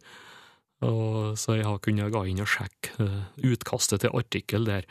Så 1.40 1.54
jeg 1.56 1.64
har 1.64 1.78
kunnet 1.80 2.12
gå 2.12 2.20
inn 2.28 2.42
og 2.44 2.50
sjekke 2.52 2.94
eh, 3.02 3.20
utkastet 3.50 4.04
til 4.04 4.14
artikkel 4.14 4.68
der. 4.68 4.86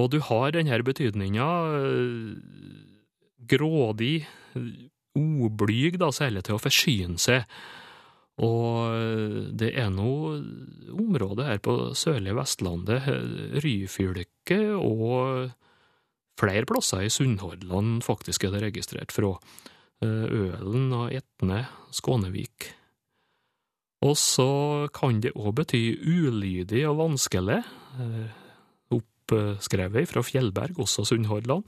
Og 0.00 0.08
du 0.14 0.20
har 0.24 0.54
denne 0.54 0.78
betydninga 0.86 1.48
grådig, 3.50 4.28
oblyg, 5.18 5.98
da, 6.00 6.10
særlig 6.14 6.44
til 6.46 6.56
å 6.56 6.62
forsyne 6.62 7.20
seg. 7.22 7.44
Og 8.38 8.94
det 9.58 9.72
er 9.74 9.88
noe 9.90 10.36
området 10.94 11.48
her 11.48 11.62
på 11.62 11.74
sørlige 11.98 12.36
Vestlandet, 12.38 13.08
Ryfylke 13.64 14.60
og 14.78 15.50
flere 16.38 16.68
plasser 16.70 17.02
i 17.02 17.10
Sunnhordland 17.10 18.04
faktisk 18.06 18.46
er 18.46 18.54
det 18.54 18.68
registrert 18.68 19.14
fra. 19.14 19.34
Ølen 19.98 20.92
og 20.94 21.10
Etne, 21.10 21.64
Skånevik. 21.90 22.68
Og 24.06 24.14
så 24.14 24.86
kan 24.94 25.18
det 25.18 25.34
òg 25.34 25.56
bety 25.58 25.80
ulydig 26.06 26.84
og 26.86 27.00
vanskelig, 27.00 27.58
oppskrevet 28.94 30.06
fra 30.06 30.22
Fjellberg, 30.22 30.78
også 30.78 31.02
Sunnhordland. 31.10 31.66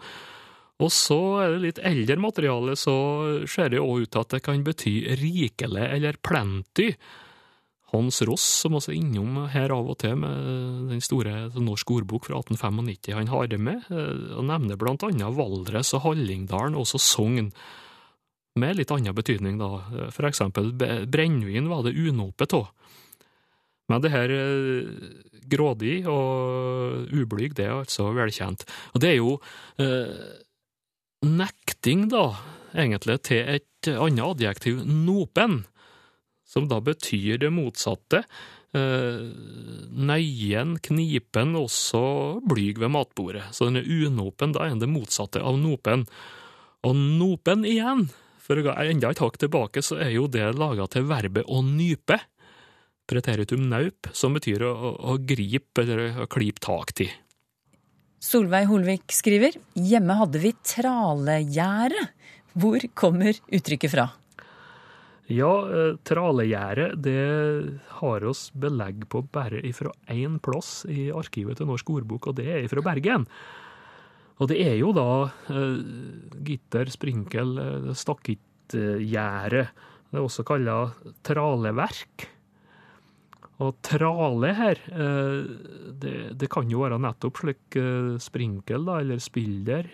Og 0.81 0.89
så 0.95 1.19
er 1.43 1.55
det 1.55 1.65
litt 1.65 1.81
eldre 1.85 2.17
materiale, 2.21 2.77
så 2.79 2.95
ser 3.51 3.73
det 3.73 3.83
òg 3.83 4.07
ut 4.07 4.13
til 4.15 4.23
at 4.23 4.37
det 4.37 4.45
kan 4.47 4.63
bety 4.65 4.95
rikelig 5.21 5.89
eller 5.97 6.17
plenty. 6.25 6.95
Hans 7.91 8.21
Ross, 8.23 8.45
som 8.63 8.77
også 8.79 8.93
er 8.93 9.01
innom 9.01 9.49
her 9.51 9.73
av 9.75 9.89
og 9.91 9.99
til 10.01 10.15
med 10.23 10.91
den 10.93 11.03
store 11.03 11.51
norsk 11.59 11.91
ordbok 11.97 12.29
fra 12.29 12.39
1895, 12.39 13.17
han 13.19 13.33
har 13.33 13.51
det 13.51 13.59
med, 13.61 13.89
og 13.91 14.47
nevner 14.47 14.79
blant 14.79 15.05
annet 15.09 15.35
Valdres 15.37 15.91
og 15.99 16.05
Hallingdalen, 16.07 16.79
også 16.79 17.03
Sogn, 17.03 17.51
med 18.61 18.79
litt 18.79 18.93
annen 18.95 19.15
betydning, 19.15 19.59
da. 19.61 20.09
For 20.15 20.29
eksempel 20.29 20.73
brennevin 20.79 21.69
var 21.71 21.85
det 21.87 21.99
unåpet 21.99 22.55
av. 22.57 22.71
Men 23.91 24.05
det 24.05 24.13
her 24.15 24.33
grådig 25.51 26.05
og 26.07 27.11
ublyg, 27.11 27.57
det 27.59 27.67
er 27.67 27.81
altså 27.81 28.13
velkjent. 28.15 28.63
Og 28.95 29.03
det 29.03 29.11
er 29.11 29.19
jo 29.19 29.35
eh, 29.83 30.15
nekting, 31.27 32.09
da, 32.13 32.35
egentlig, 32.75 33.21
til 33.29 33.45
et 33.57 33.91
annet 33.91 34.25
adjektiv, 34.25 34.81
nopen, 34.85 35.65
som 36.49 36.67
da 36.71 36.81
betyr 36.83 37.39
det 37.43 37.53
motsatte. 37.55 38.25
Eh, 38.77 39.23
Neien, 39.91 40.77
knipen, 40.83 41.55
også 41.59 42.03
blyg 42.47 42.81
ved 42.83 42.93
matbordet. 42.95 43.49
Så 43.55 43.69
den 43.69 43.81
er 43.83 44.09
unopen, 44.09 44.55
da 44.55 44.65
er 44.65 44.75
den 44.75 44.85
det 44.85 44.91
motsatte 44.91 45.43
av 45.43 45.59
nopen. 45.61 46.07
Og 46.87 46.97
nopen 46.97 47.65
igjen, 47.69 48.09
for 48.41 48.59
å 48.59 48.67
gå 48.67 48.75
enda 48.83 49.13
et 49.13 49.23
hakk 49.23 49.39
tilbake, 49.39 49.83
så 49.85 50.01
er 50.03 50.15
jo 50.17 50.27
det 50.31 50.49
laga 50.59 50.89
til 50.91 51.07
verbet 51.11 51.47
å 51.47 51.63
nype. 51.67 52.19
Preteritum 53.11 53.67
naup, 53.71 54.11
som 54.15 54.35
betyr 54.35 54.63
å, 54.67 54.71
å, 54.71 54.93
å 55.13 55.19
gripe 55.19 55.83
eller 55.85 56.23
å 56.25 56.31
klype 56.31 56.63
tak 56.63 56.95
til. 56.99 57.11
Solveig 58.21 58.67
Holvik 58.69 59.15
skriver 59.17 59.55
hjemme 59.81 60.13
hadde 60.19 60.41
vi 60.43 60.51
tralegjerde. 60.61 62.03
Hvor 62.53 62.83
kommer 62.99 63.39
uttrykket 63.49 63.93
fra? 63.95 64.11
Ja, 65.31 65.53
tralegjerde 66.05 66.91
det 67.01 67.21
har 68.01 68.27
oss 68.29 68.49
belegg 68.53 69.07
på 69.09 69.23
bare 69.33 69.63
ifra 69.65 69.95
én 70.11 70.37
plass 70.43 70.83
i 70.91 71.09
arkivet 71.15 71.61
til 71.61 71.71
Norsk 71.71 71.93
ordbok, 71.95 72.29
og 72.29 72.37
det 72.43 72.49
er 72.51 72.67
ifra 72.67 72.83
Bergen. 72.85 73.25
Og 74.43 74.51
det 74.53 74.59
er 74.67 74.77
jo 74.81 74.91
da 74.97 75.07
eh, 75.53 75.81
gitter, 76.45 76.91
sprinkel, 76.93 77.55
stakittgjerde. 77.97 79.65
Det 80.11 80.19
er 80.19 80.27
også 80.27 80.45
kalla 80.45 80.77
traleverk. 81.25 82.29
Og 83.61 83.75
trale 83.85 84.55
her, 84.57 84.79
det, 86.01 86.13
det, 86.41 86.49
kan 86.49 86.71
jo 86.73 86.81
være 86.81 86.97
nettopp 87.03 87.43
slik 87.43 87.77
sprinkel, 88.25 88.87
da, 88.89 88.95
eller 89.03 89.21
spilder, 89.21 89.91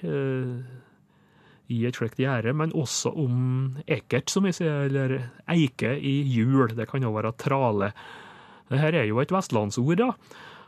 i 1.67 1.81
et 1.89 1.99
slikt 1.99 2.21
gjerde, 2.23 2.53
men 2.55 2.71
også 2.79 3.11
om 3.19 3.81
ekert, 3.91 4.31
som 4.31 4.47
vi 4.47 4.53
sier, 4.55 4.87
eller 4.87 5.17
eike 5.51 5.97
i 5.99 6.21
hjul. 6.31 6.77
Det 6.79 6.87
kan 6.87 7.03
jo 7.03 7.11
være 7.17 7.35
trale. 7.43 7.91
Dette 8.71 8.93
er 9.03 9.09
jo 9.11 9.19
et 9.19 9.35
vestlandsord, 9.35 9.99
da, 9.99 10.13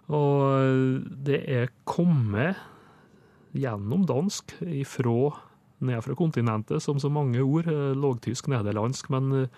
og 0.08 1.06
det 1.28 1.42
er 1.44 1.70
kommet 1.86 2.58
gjennom 3.58 4.06
dansk 4.08 4.56
ifra 4.64 5.30
ned 5.84 6.02
fra 6.02 6.16
kontinentet, 6.18 6.82
som 6.82 6.98
så 6.98 7.10
mange 7.10 7.42
ord. 7.42 7.68
eh, 7.68 7.94
Lågtysk, 7.94 8.48
nederlandsk. 8.48 9.10
Men 9.10 9.32
eh, 9.32 9.48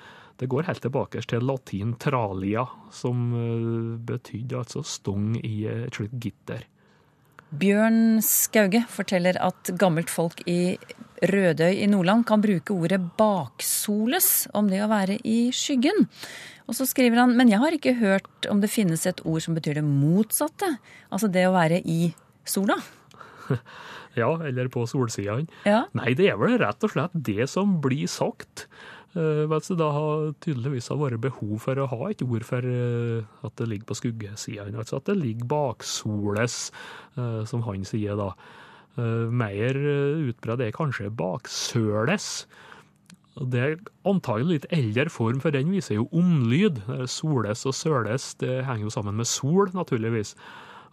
det 0.41 0.49
går 0.49 0.69
helt 0.71 0.81
tilbake 0.81 1.21
til 1.29 1.45
latin 1.45 1.95
tralia, 2.01 2.65
som 2.95 3.31
eh, 3.37 3.97
betydde 4.09 4.63
altså 4.63 4.83
stong 4.87 5.35
i 5.45 5.67
et 5.69 5.97
slikt 5.99 6.17
gitter. 6.23 6.65
Bjørn 7.51 8.21
Skauge 8.23 8.85
forteller 8.89 9.37
at 9.43 9.73
gammelt 9.79 10.11
folk 10.13 10.41
i 10.49 10.79
Rødøy 11.21 11.83
i 11.83 11.89
Nordland 11.91 12.25
kan 12.29 12.41
bruke 12.41 12.73
ordet 12.73 13.01
baksoles 13.19 14.47
om 14.57 14.71
det 14.71 14.79
å 14.85 14.89
være 14.89 15.19
i 15.27 15.51
skyggen. 15.53 16.07
Og 16.71 16.79
så 16.79 16.87
skriver 16.89 17.21
han 17.25 17.35
men 17.37 17.51
jeg 17.51 17.61
har 17.61 17.77
ikke 17.77 17.99
hørt 17.99 18.49
om 18.49 18.63
det 18.63 18.71
finnes 18.73 19.05
et 19.11 19.21
ord 19.27 19.43
som 19.45 19.59
betyr 19.59 19.81
det 19.81 19.85
motsatte. 19.85 20.71
Altså 21.11 21.29
det 21.29 21.45
å 21.49 21.57
være 21.59 21.83
i 21.85 22.15
sola. 22.49 22.79
Ja, 24.19 24.33
eller 24.43 24.67
på 24.67 24.83
solsidene. 24.91 25.47
Ja. 25.63 25.85
Nei, 25.95 26.17
det 26.19 26.33
er 26.33 26.39
vel 26.41 26.57
rett 26.59 26.83
og 26.83 26.91
slett 26.91 27.13
det 27.15 27.47
som 27.51 27.77
blir 27.83 28.09
sagt. 28.11 28.65
Uh, 29.11 29.51
det 29.51 29.77
da 29.81 29.91
har 29.91 30.33
tydeligvis 30.45 30.91
vært 30.95 31.21
behov 31.25 31.57
for 31.65 31.79
å 31.83 31.89
ha 31.91 32.11
et 32.11 32.23
ord 32.23 32.47
for 32.47 32.63
eh, 32.63 33.27
at 33.43 33.57
det 33.59 33.67
ligger 33.67 33.91
på 33.91 33.99
skuggesidene. 33.99 34.79
Altså 34.79 35.01
at 35.01 35.11
det 35.11 35.19
ligger 35.19 35.51
baksoles, 35.51 36.71
eh, 37.19 37.43
som 37.45 37.67
han 37.67 37.83
sier 37.85 38.15
da. 38.21 38.33
Eh, 38.97 39.27
mer 39.31 39.75
utbredt 40.31 40.63
er 40.63 40.77
kanskje 40.77 41.11
baksøles. 41.11 42.47
Det 43.39 43.61
er 43.63 43.77
antagelig 44.09 44.57
litt 44.57 44.67
eldre 44.75 45.11
form, 45.13 45.39
for 45.41 45.55
den 45.55 45.71
viser 45.73 46.01
jo 46.01 46.09
omlyd. 46.17 46.83
Eh, 46.91 47.07
Soles 47.09 47.65
og 47.69 47.77
søles 47.77 48.35
det 48.43 48.65
henger 48.67 48.89
jo 48.89 48.95
sammen 48.95 49.17
med 49.17 49.29
sol, 49.31 49.71
naturligvis. 49.77 50.35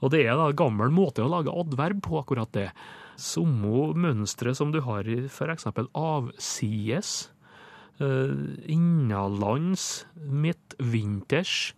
Og 0.05 0.13
det 0.13 0.27
er 0.27 0.37
da 0.37 0.51
gammel 0.53 0.93
måte 0.93 1.25
å 1.25 1.31
lage 1.31 1.53
adverb 1.53 2.03
på, 2.05 2.21
akkurat 2.21 2.51
det. 2.53 2.69
Samme 3.17 3.95
mønstre 3.97 4.53
som 4.55 4.71
du 4.71 4.79
har 4.85 5.07
i 5.09 5.23
f.eks. 5.25 5.65
avsides, 5.97 7.11
eh, 7.25 7.36
innenlands, 7.99 10.05
midtvinters. 10.15 11.73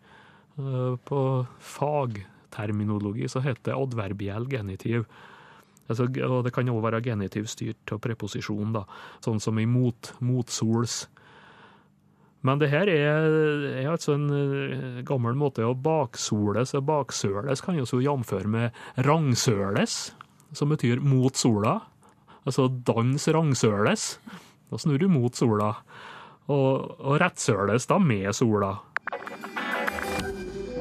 Eh, 0.57 0.95
På 1.05 1.45
fagterminologi 1.59 3.29
så 3.29 3.39
heter 3.39 3.71
det 3.71 3.77
adverbiell 3.77 4.49
genitiv. 4.51 5.05
Altså, 5.89 6.05
og 6.05 6.43
det 6.45 6.53
kan 6.53 6.69
òg 6.69 6.83
være 6.85 7.01
genitivstyrt 7.01 7.95
av 7.95 8.01
preposisjon, 8.03 8.75
da, 8.75 8.83
sånn 9.25 9.39
som 9.41 9.57
i 9.57 9.65
mot, 9.65 10.11
motsols. 10.21 11.07
Men 12.45 12.61
det 12.61 12.69
her 12.71 12.87
er, 12.87 13.25
er 13.81 13.89
altså 13.91 14.13
en 14.15 14.29
eh, 14.31 14.99
gammel 15.07 15.35
måte 15.35 15.65
å 15.65 15.75
baksoles 15.75 16.75
og 16.77 16.85
baksøles 16.87 17.63
kan 17.65 17.79
jo 17.79 17.87
så 17.89 17.99
jamføre 18.03 18.47
med 18.47 18.77
rangsøles, 19.07 20.13
som 20.55 20.71
betyr 20.71 21.01
mot 21.03 21.35
sola. 21.35 21.79
Altså 22.47 22.69
dans 22.69 23.27
rangsøles. 23.27 24.05
Da 24.69 24.77
snur 24.77 25.01
du 25.01 25.09
mot 25.11 25.35
sola. 25.35 25.73
Og, 26.49 26.95
og 26.99 27.19
rettsøles 27.21 27.85
da 27.89 27.99
med 28.01 28.31
sola. 28.37 28.75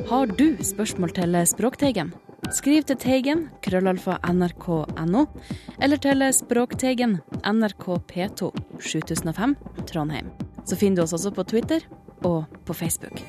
Har 0.09 0.31
du 0.39 0.57
spørsmål 0.65 1.13
til 1.17 1.37
Språkteigen? 1.49 2.15
Skriv 2.55 2.87
til 2.89 2.97
Teigen, 2.97 3.43
krøllalfa 3.61 4.17
nrk.no, 4.31 5.25
eller 5.83 6.01
til 6.01 6.25
Språkteigen, 6.33 7.19
NRK 7.45 7.85
P2, 8.09 8.49
7005, 8.81 9.57
Trondheim. 9.91 10.33
Så 10.65 10.79
finner 10.81 11.03
du 11.03 11.05
oss 11.05 11.17
også 11.19 11.35
på 11.37 11.45
Twitter 11.51 11.85
og 12.25 12.47
på 12.65 12.77
Facebook. 12.77 13.21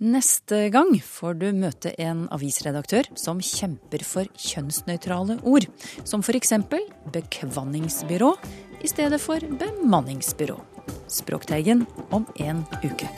Neste 0.00 0.70
gang 0.72 0.94
får 1.04 1.34
du 1.42 1.50
møte 1.52 1.90
en 2.00 2.22
avisredaktør 2.32 3.04
som 3.20 3.36
kjemper 3.44 4.00
for 4.00 4.30
kjønnsnøytrale 4.32 5.36
ord, 5.44 5.66
som 6.08 6.24
f.eks. 6.24 6.54
bekvanningsbyrå 7.12 8.30
i 8.80 8.88
stedet 8.88 9.20
for 9.20 9.44
bemanningsbyrå. 9.60 10.56
Språkteigen 11.04 11.84
om 12.16 12.24
en 12.40 12.64
uke. 12.80 13.12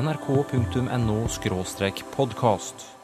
nrk.no 0.00 1.26
podkast. 2.16 2.99